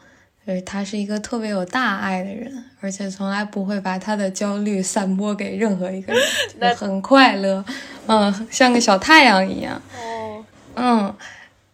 [0.45, 6.13] 就是他是一个特别有大爱的人，而且从来不会把他的焦虑散播给任何一个
[6.59, 7.63] 人， 很快乐，
[8.07, 9.81] 嗯，像个小太阳一样。
[9.97, 10.43] 哦，
[10.75, 11.15] 嗯，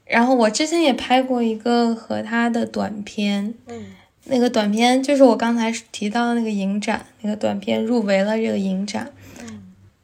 [0.09, 3.85] 然后我之前也拍过一个和他的短片，嗯，
[4.25, 9.11] 那个短片就是我刚才提到的那个影展，那个短片入围了这个影展。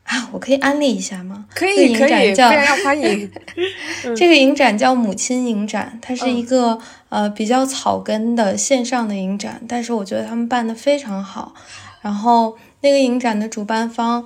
[0.03, 1.47] 啊，我可以安利一下吗？
[1.56, 3.28] 可以，可以，非常欢迎。
[4.16, 6.80] 这个影展叫母亲影展，它是一个
[7.10, 11.56] 呃比较草根的线上的影展，但是我觉得他们办的非常好。
[12.01, 14.24] 然后那个影展的主办方，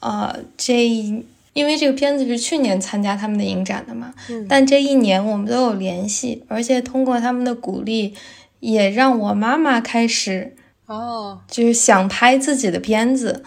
[0.00, 1.24] 呃，这一
[1.56, 4.12] 因为这个片子是去年参加他们的影展的嘛，
[4.46, 8.12] 但这一年我们都有联系，而且通过他们的鼓励，
[8.60, 10.54] 也让我妈妈开始
[10.84, 13.42] 哦，就是想拍自己的片子。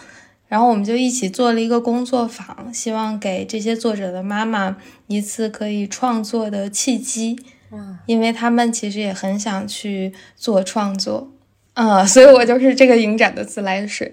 [0.48, 7.38] 然后我们就一起做了一个工作坊，希望给这些作者的妈妈一次可以创作的契机。
[7.70, 11.30] 嗯，因为他们其实也很想去做创作，
[11.74, 14.12] 嗯，所以我就是这个影展的自来水。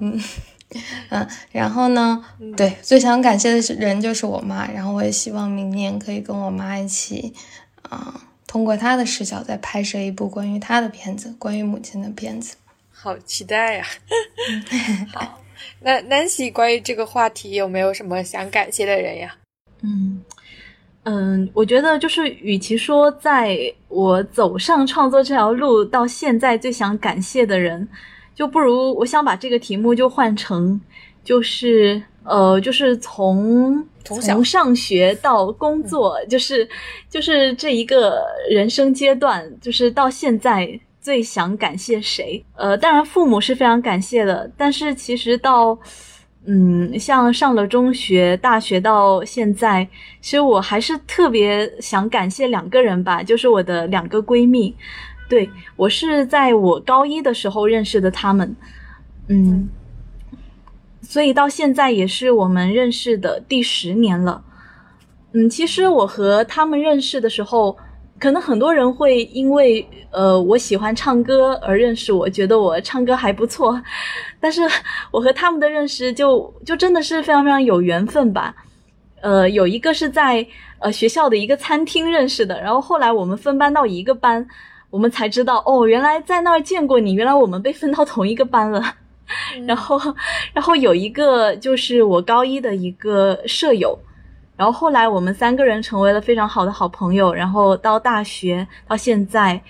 [0.00, 0.20] 嗯
[1.10, 2.24] 嗯，然后呢，
[2.56, 4.70] 对，最想感谢的人就是我妈。
[4.70, 7.32] 然后我也希望明年可以跟我妈一起，
[7.82, 12.56] 啊，通过她的视角再拍摄一部关于她的片子，关于母亲的片子。
[12.90, 13.86] 好期待呀！
[15.14, 15.42] 好。
[15.80, 19.36] 那 Nancy 关于这个话题有没有什么想感谢的人呀？
[19.82, 20.22] 嗯
[21.04, 23.56] 嗯，我觉得就是，与其说在
[23.88, 27.88] 我走上创作这条路到现在最想感谢的人，
[28.38, 30.80] 就不如我想把这个题目就换成，
[31.24, 36.68] 就是呃，就是从从上学到工作，就是
[37.10, 40.78] 就是这一个人生阶段，就是到现在。
[41.00, 42.44] 最想感谢谁？
[42.54, 45.78] 呃，当然父母是非常感谢的，但是其实到，
[46.44, 49.88] 嗯，像上了中学、大学到现在，
[50.20, 54.74] 其实我还是特别想感谢两个人吧，就是我的两个闺蜜。
[55.28, 58.56] 对我是在我高一的时候认识的他们，
[59.28, 59.68] 嗯，
[61.02, 64.42] 所以到现在也是我们认识的第十年了。
[65.32, 67.76] 嗯，其实我和他们认识的时候。
[68.20, 73.80] 可能很多人会因为呃我喜欢唱歌而认识我，觉得我唱歌还不错，
[74.40, 74.62] 但是
[75.12, 78.52] 我和他们的认识就就真的是非常非常有缘分吧。
[79.20, 80.44] 呃，有一个是在
[80.80, 84.44] 呃学校的一个餐厅认识的，然后后来我们分班到一个班，
[84.90, 88.82] 我们才知道哦，原来在那儿见过你，原来我们被分到同一个班了。
[89.66, 90.00] 然后
[90.54, 93.98] 然后有一个就是我高一的一个舍友。
[94.56, 99.62] 然后后来我们三个人成为了非常好的好朋友，然后到大学到现在，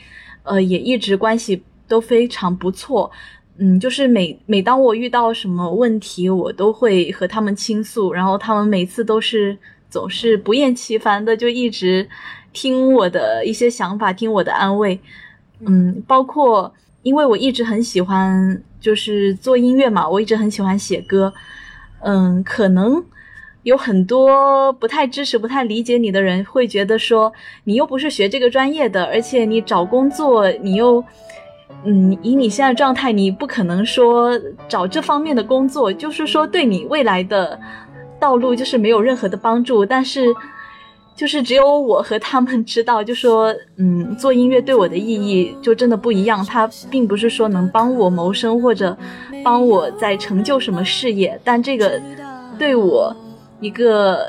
[0.44, 3.10] 呃，也一直关系都非常不错。
[3.58, 9.58] 嗯，就是每每当我遇到什么问题，我都会和他们倾诉，然后他们每次都是
[9.90, 12.08] 总是不厌其烦的就一直
[12.52, 14.98] 听我的一些想法，听我的安慰。
[15.66, 16.72] 嗯，包括
[17.02, 21.32] 因为我一直很喜欢就是做音乐嘛，我一直很喜欢写歌。
[22.00, 23.04] 嗯，可能。
[23.64, 27.30] 有很多不太支持、不太理解你的人，会觉得说
[27.64, 31.04] 你又不是学这个专业的，而且你找工作，你又，
[31.84, 37.60] 嗯，以你现在状态，你不可能说找这方面的工作，就是说对你未来的
[38.18, 39.84] 道路就是没有任何的帮助。
[39.84, 40.32] 但是，
[41.18, 46.46] 就是只有我和他们知道，就说，嗯，做音乐对我的意义就真的不一样。
[46.46, 48.96] 它并不是说能帮我谋生或者
[49.42, 52.00] 帮我在成就什么事业，但这个
[52.56, 53.12] 对我
[53.58, 54.24] 一个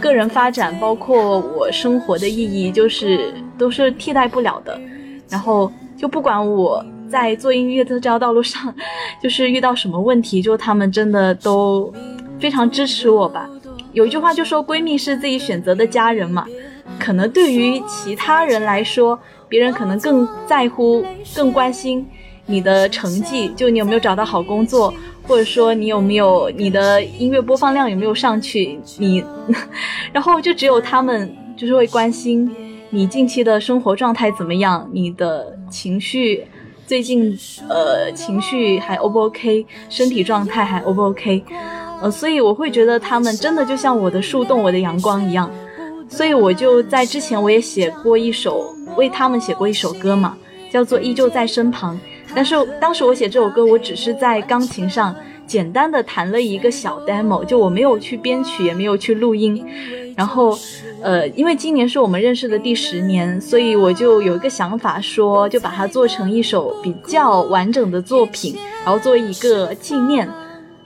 [0.00, 4.76] 个人发展，包括我生活的意义，就是都是替代不了的。
[5.28, 8.74] 然后就不管我在做音乐这条道路上，
[9.22, 11.92] 就是遇到什么问题，就他们真的都
[12.40, 13.48] 非常支持我吧。
[13.92, 16.46] 有一句话就说闺蜜是自己选择的家人嘛，
[16.98, 21.04] 可能对于其他人来说，别人可能更在乎、
[21.34, 22.06] 更关心
[22.46, 24.92] 你的成绩，就你有没有找到好工作，
[25.22, 29.22] 或者说你有没有你的音乐播放量有没有上去， 你，
[30.12, 32.50] 然后就只有他们就是会关心
[32.90, 36.46] 你近期的生活状态怎么样，你的情绪
[36.86, 37.38] 最近
[37.68, 41.44] 呃情绪还 O 不 OK，身体状态还 O 不 OK。
[42.02, 45.48] 呃，所以我会觉得他们真的就像我的树洞、我的阳光一样，
[46.08, 50.36] 所以我就在之前我也写过一首为他们写过一首歌嘛，
[50.68, 51.94] 叫做《依旧在身旁》。
[52.34, 55.14] 但是当时我写这首歌，我只是在钢琴上
[55.46, 59.64] 简单的弹了一个小 demo，就我没有去编曲，也没有去录音。
[60.16, 60.58] 然后，
[61.02, 70.28] 呃，因为今年是我们认识的第十年，所以我就有一个想法，说就把它做成一首比较完整的作品，然后作为一个纪念。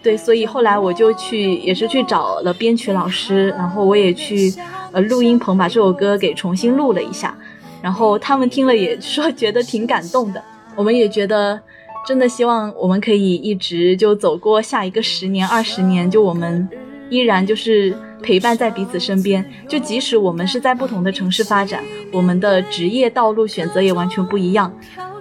[0.06, 4.54] 对，所以后来我就去，也是去找了编曲老师，然后我也去，
[4.92, 7.36] 呃，录音棚把这首歌给重新录了一下，
[7.82, 10.40] 然后他们听了也说觉得挺感动的，
[10.76, 11.60] 我们也觉得
[12.06, 16.68] 真的希望我们可以一直就走过下一个十年、二十年，就我们
[17.10, 17.92] 依然就是
[18.22, 24.72] 陪伴在彼此身边，就即使我们是在不同的城市发展，我们的职业道路选择也完全不一样，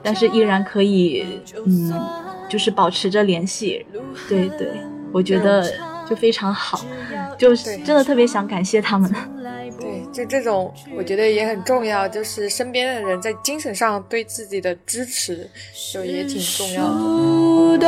[0.03, 1.25] 但是依然可以，
[1.65, 1.91] 嗯。
[2.49, 3.85] 就是保持着联系，
[4.29, 4.69] 对对，
[5.11, 5.71] 我觉得
[6.09, 6.85] 就非常好，
[7.37, 9.11] 就是真的特别想感谢他们。
[9.77, 15.49] 对，就这种我觉得也很重要，就是身边的人在精神上对自己的支持，
[15.91, 16.83] 就也挺重要
[17.77, 17.85] 的。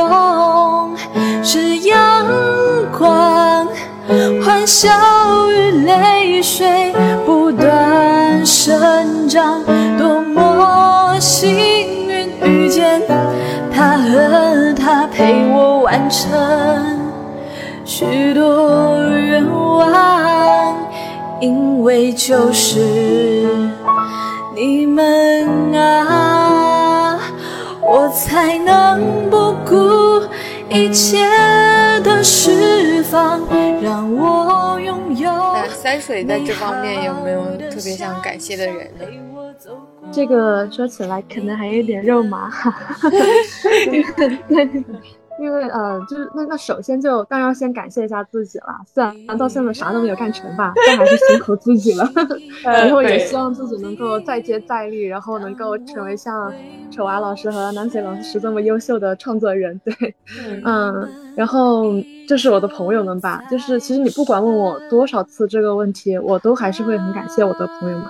[1.42, 2.26] 是阳
[2.92, 3.66] 光，
[4.44, 4.90] 欢笑
[5.50, 6.92] 与泪水
[7.24, 9.64] 不断生长，
[9.96, 11.50] 多么幸
[12.06, 13.00] 运遇见。
[13.78, 16.28] 他和他陪我完成
[17.84, 20.76] 许多愿望，
[21.40, 22.80] 因为就是
[24.56, 27.20] 你们啊，
[27.80, 30.26] 我才能不顾
[30.68, 31.24] 一切
[32.02, 33.40] 的释放，
[33.80, 35.30] 让我拥有。
[35.30, 39.04] 那三水在这方面有没有特别想感谢的人呢？
[40.10, 43.10] 这个说起来可能还有点肉麻，哈哈
[44.48, 44.84] 对，
[45.40, 52.10] 因为呃，就是那那首先就当然要先感谢一下自己了，虽然到现在啥都没有干成吧，但还是辛苦自己了。
[52.64, 56.52] 然后也希望自己能够再接再厉，然后能够成为像
[56.90, 59.80] 丑娃老师和 Nancy 老师这么优秀的创作人。
[59.84, 60.14] 对，
[60.64, 61.84] 嗯，然后
[62.26, 68.06] 就是我的朋友们吧，就是其实你不管问我多少次这个问题，我都还是会很感谢我的朋友们。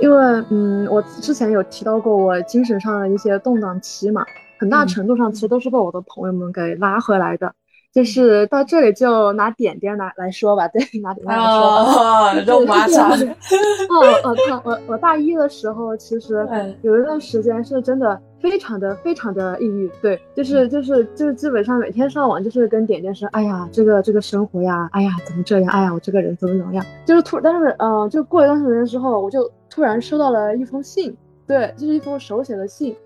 [0.00, 4.24] 因为，嗯，我之前有提到过我精神上的一些动荡期嘛，
[4.58, 7.52] 很大程度上其实都是被我的朋友们给拉回来的。
[7.90, 12.34] 就是到这里就拿点点来来说吧， 对，拿点点来说。
[12.46, 13.08] 肉麻茶。
[13.08, 16.46] 哦哦，他我我大一的时候，其实
[16.82, 29.50] 有一段时间是真的非常的非常的抑郁，对，就是就是就是基本上每天上网就是跟点点说，哎呀，这个这个生活呀，哎呀怎么这样，哎呀我这个人怎么怎么样，就是突，但是嗯，就过一段时间之后，我就。
[29.78, 32.96] 突然收到了一封信，对，就是一封手写的信。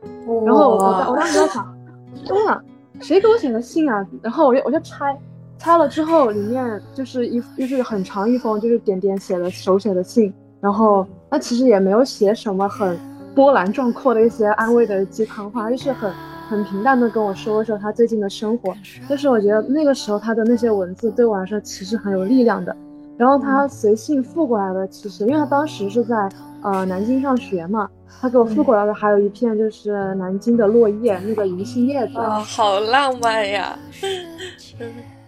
[0.46, 1.76] 然后我我当时在想，
[2.24, 2.58] 天呐，
[2.98, 4.02] 谁给我写的信啊？
[4.22, 5.14] 然后我就我就拆，
[5.58, 10.32] 拆了之后里面就是一就是很长一封，就是点点写的手写的信。
[10.62, 12.98] 然后他其实也没有写什么很
[13.34, 16.10] 波澜壮阔的一些安慰的鸡汤话，就是很
[16.48, 18.74] 很平淡的跟我说说他最近的生活。
[19.06, 22.74] 但是我觉得那个时候他的那些文字对我来说其实很有力量的。
[23.22, 26.28] 然后他随信附过来的，其实因为他当时是在。
[26.64, 27.90] 呃，南京上学嘛，
[28.20, 33.76] 他给我附过来的还有一片就是南京的落叶，那个银杏叶子啊，好浪漫呀！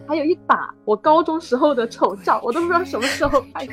[0.06, 3.72] 还有一打我高中时候的丑照，我都不知道什么时候拍的，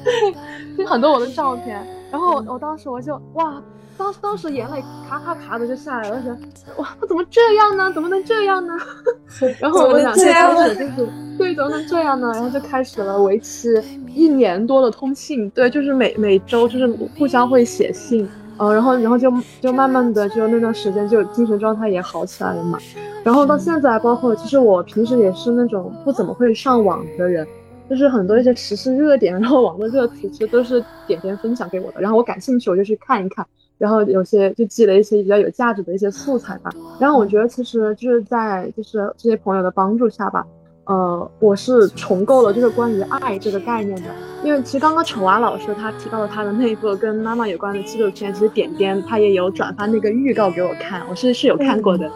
[0.78, 1.86] 就很多我的照片。
[2.10, 3.62] 然后我当时我就哇。
[3.98, 6.36] 当当时眼泪咔咔咔的就下来了，想
[6.76, 7.92] 哇，他怎么这样呢？
[7.92, 8.74] 怎么能这样呢？
[9.58, 11.08] 然后我想就开始就是
[11.38, 12.30] 对，怎么能这样呢？
[12.32, 13.68] 然后就开始了为期
[14.14, 16.86] 一年多的通信，对，就是每每周就是
[17.18, 18.28] 互相会写信，
[18.58, 22.78] 呃，然后然后就就慢慢的就那段时间就精神状态也好起来了嘛。
[23.24, 27.46] 然后到现在，包括其实我平时也是那种不怎么会上网的人。
[27.88, 33.46] 就是很多一些时事热点，然后网络热词，其实都是点点分享给我的，然后我感兴趣我就去看一看，
[33.78, 36.70] 然后有些就积累一些比较有价值的一些素材吧。
[36.98, 40.46] 然后我觉得其实就是在就是这些朋友的帮助下吧。
[40.84, 44.08] 呃，我是重构了就是关于爱这个概念的，
[44.44, 52.08] 因为其实刚刚丑娃老师他提到了他的那一部跟妈妈有关的纪录片，其实点点他也有转发那个预告给我看，我是是有看过的，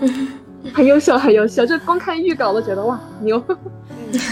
[0.72, 3.38] 很优秀很优秀，就光看预告都觉得哇牛，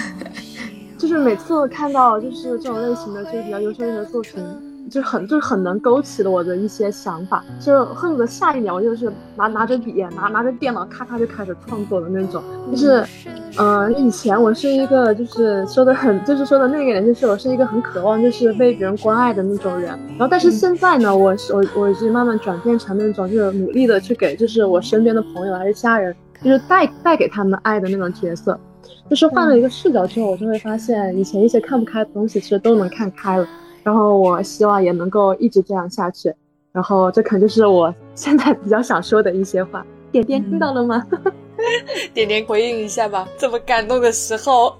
[0.96, 4.42] 就是每次看到就是这种类型的就比较优秀的作品。
[4.90, 12.42] 就很就是很能勾起了我的一些想法，就恨不得下一秒我就是拿拿着笔拿拿着电脑咔咔就开始创作的那种。
[12.70, 13.04] 就是，
[13.58, 19.90] 嗯，以前我是一个就是说的很就是说的那个人，就是我是一个很渴望就是被别人关爱的那种人。
[20.10, 28.58] 然后但是现在呢，我我我已经慢慢转变成那种就是努力的去给就是我身边的朋友还是家人，就是带带给他们爱的那种角色。
[29.10, 33.46] 就是换了一个视角之后，我就会发现以前一些看不开的东西其实都能看开了。
[33.86, 36.34] 然后我希望也能够一直这样下去，
[36.72, 39.86] 然后这可能就是我现在比较想说的一些话。
[40.10, 41.06] 点点听到了吗？
[42.12, 43.28] 点点回应一下吧。
[43.38, 44.74] 这么感动的时候，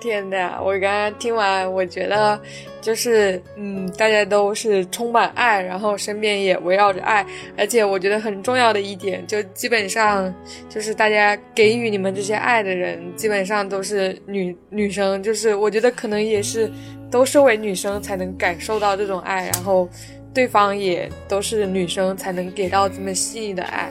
[0.00, 0.60] 天哪！
[0.62, 2.40] 我刚刚听完，我觉得
[2.80, 7.24] 就是，嗯，大家都是充满爱，然后身边也围绕着爱，
[7.56, 10.32] 而且我觉得很重要的一点，就基本上
[10.68, 16.70] 就是大家给予你们这些爱的人，基本上都是女女生，就是我觉得可能也是
[17.10, 19.88] 都身为女生才能感受到这种爱，然后。
[20.34, 23.90] 对方也都是女生才能给到这么细腻的爱，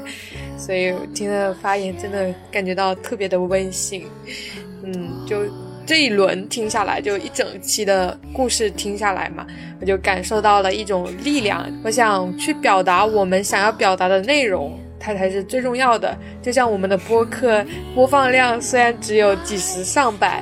[0.56, 4.06] 所以听的发言真的感觉到特别的温馨。
[4.84, 5.42] 嗯，就
[5.88, 9.48] 这一轮听下来，就一整期的故事听下来嘛，
[9.80, 11.66] 我就感受到了一种力量。
[11.82, 16.14] 我想去表达我们想要表达的内容，它才是最重要的。
[16.48, 17.62] 就像我们的播客
[17.94, 20.42] 播放量虽然只有几十上百，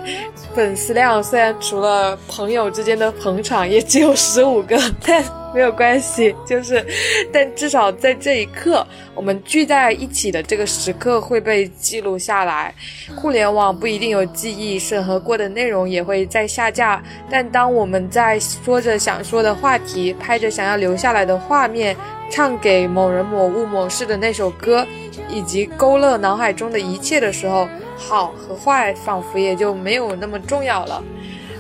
[0.54, 5.24] 粉丝量虽然除了朋友之间的捧场也只有十五个， 但。
[5.56, 6.86] 没有关系，就是，
[7.32, 12.76] 但至少在这一刻，我们聚在一起的这个时刻会被记录下来。
[13.16, 17.02] 互联网不一定有记忆，审核过的内容也会在下架。
[17.32, 21.96] 但当我们在说着想说的话题，拍着想要留下来的画面，
[22.30, 24.86] 唱给某人某物某事的那首歌，
[25.30, 27.68] 以及勾勒脑海中的一切的时候，
[27.98, 31.04] 好和坏仿佛也就没有那么重要了。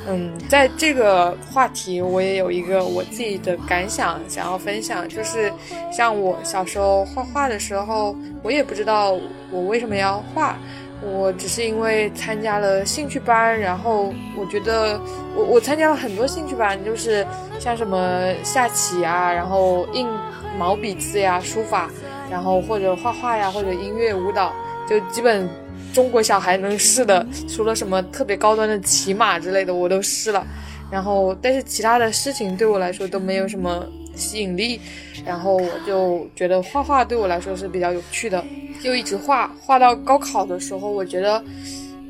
[0.07, 5.51] 嗯，在这个话题，我也有一个我自己的感想想要分享，就是
[5.91, 9.17] 像我小时候画画的时候，我也不知道
[9.49, 10.57] 我为什么要画，
[11.01, 15.01] 我只是因为参加了兴趣班，然后我觉得
[15.35, 17.25] 我我参加了很多兴趣班，就是
[17.59, 20.07] 像什么下棋啊，然后印
[20.55, 21.89] 毛笔字呀、书法，
[22.29, 24.53] 然后或者画画呀，或者音乐舞蹈，
[24.89, 25.47] 就基本。
[25.93, 30.45] 中国小孩能试的，除了什么特别高端的骑马之类的，我都试了。
[30.91, 34.79] 然后，但是其他的事情对我来说都没有什么吸引力。
[35.25, 38.43] 然后我就觉得画画对我来说是比较有趣的，
[38.83, 41.41] 就一直画画到高考的时候，我觉得。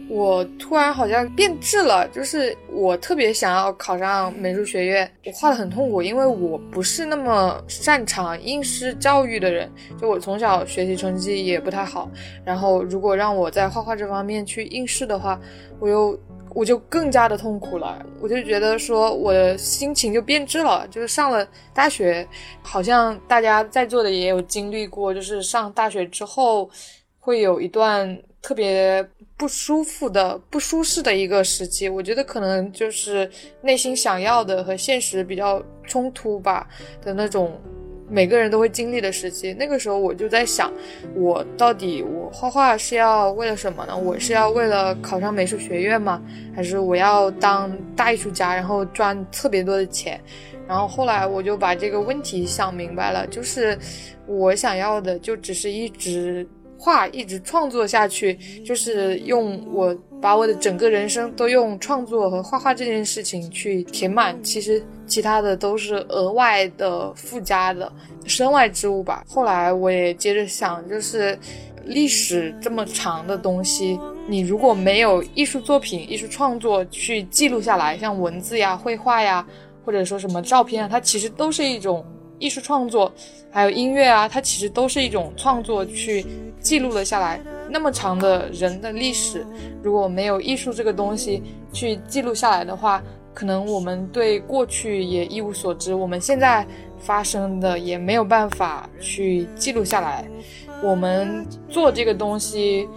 [0.08, 9.70] 我突然好像变质了，就是我特别想要考上美术学院，我画的很痛苦，因为我不是那么擅长应试教育的人，
[10.00, 12.10] 就我从小学习成绩也不太好，
[12.46, 15.40] 然后如果让我在画画这方面去应试的话，
[15.80, 16.18] 我又
[16.54, 22.26] 我就更加的痛苦了，我就觉得说我的心情就变质了，就是上了大学，
[22.62, 26.70] 好像大家在座的也有经历过，就是上大学之后
[27.20, 29.04] 会有一段特别。
[29.38, 33.30] 不舒服的、不舒适的一个时期，我觉得可能就是
[33.62, 36.66] 内心想要的和现实比较冲突吧
[37.04, 37.60] 的那种，
[38.10, 39.54] 每个人都会经历的时期。
[39.54, 40.72] 那个时候我就在想，
[41.16, 43.98] 我到底我画画是要为了什么呢？
[43.98, 46.22] 我是要为了考上美术学院吗？
[46.56, 50.18] 还是我要当大艺术家，然后赚特别多的钱？
[50.66, 53.78] 然后后来我就把这个问题想明白了，就是
[54.26, 56.48] 我想要的就只是一直。
[56.86, 64.38] 画一直创作下去，就是用我把我的整个人生都用创作和画画这件事情去填满。
[64.44, 67.92] 其实其他的都是额外的附加的
[68.28, 69.24] 身外之物吧。
[69.28, 71.36] 后来我也接着想，就是
[71.86, 79.44] 历史这么长的东西，你如果没有艺术作品、艺术创作去记录下来，像文字呀、绘画呀，
[79.84, 82.06] 或者说什么照片啊，它其实都是一种。
[82.40, 83.12] 艺术创作，
[83.50, 86.26] 还有音乐啊，它其实都是一种创作，去
[86.60, 87.40] 记录了下来。
[87.70, 89.46] 那么长的人的历史，
[89.82, 91.42] 如果没有艺术这个东西
[91.74, 93.02] 去记录下来的话，
[93.34, 96.66] 可能我们对过去也一无所知，我们现在
[97.00, 100.26] 发生的也没有办法去记录下来。
[100.84, 102.88] 我们做这个东西，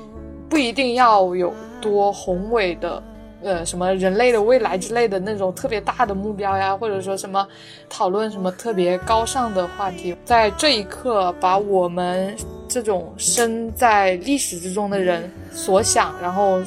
[0.49, 3.03] 不一定要有多宏伟的
[3.43, 7.47] 呃什么人类的未来之类的那种特别大的目标呀，或者说什么
[7.89, 12.37] 讨论什么特别高尚的话题，在这一刻把我们
[12.69, 16.61] 这种身在历史之中的人所想，然后。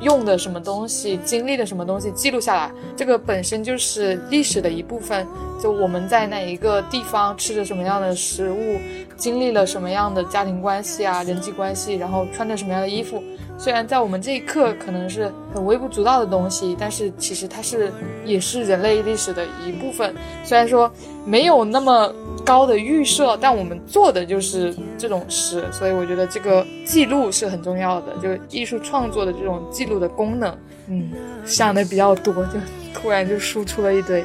[0.00, 5.26] 用的什么东西，经历的什么东西，记录下来，这个本身就是历史的一部分。
[5.60, 8.78] 就我们在哪一个地方吃着什么样的食物，
[9.16, 13.20] 经历了什么样的家庭关系啊，人际关系，然后穿着什么样的衣服。
[13.58, 17.92] 虽然在我们这一刻可能是很微不足道的东西，但是其实它是
[18.24, 20.14] 也是人类历史的一部分。
[20.44, 20.90] 虽然说
[21.26, 22.14] 没有那么
[22.44, 30.56] 高的预设，但我们做的就是这种事，所以我觉得这个记录是很重要的，就艺术创作的这种记录的功能。
[30.86, 31.10] 嗯，
[31.44, 32.52] 想的比较多，就
[32.94, 34.24] 突然就输出了一堆。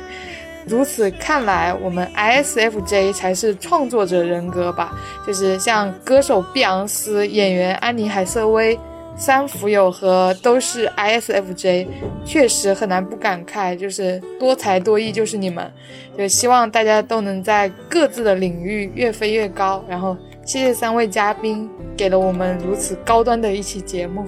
[0.66, 4.98] 如此看来，我们 ISFJ 才是创作者人格吧？
[5.26, 8.80] 就是像歌手碧昂斯、演员安妮海瑟薇。
[9.16, 11.88] 三福友和都是 ISFJ，
[12.26, 15.72] 确实很难不感慨，就是多才多艺就是你们，
[16.18, 19.84] 就希望大家都能在各自的领域越飞越高。
[19.88, 24.26] 然后谢谢三位嘉宾给了我们如此高端的一期节目，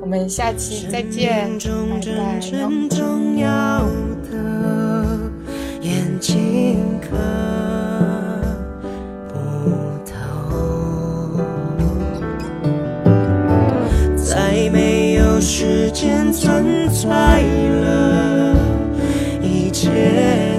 [0.00, 2.00] 我们下期再见，拜
[7.10, 7.91] 拜。
[15.42, 18.56] 时间存在了，
[19.42, 20.51] 一切。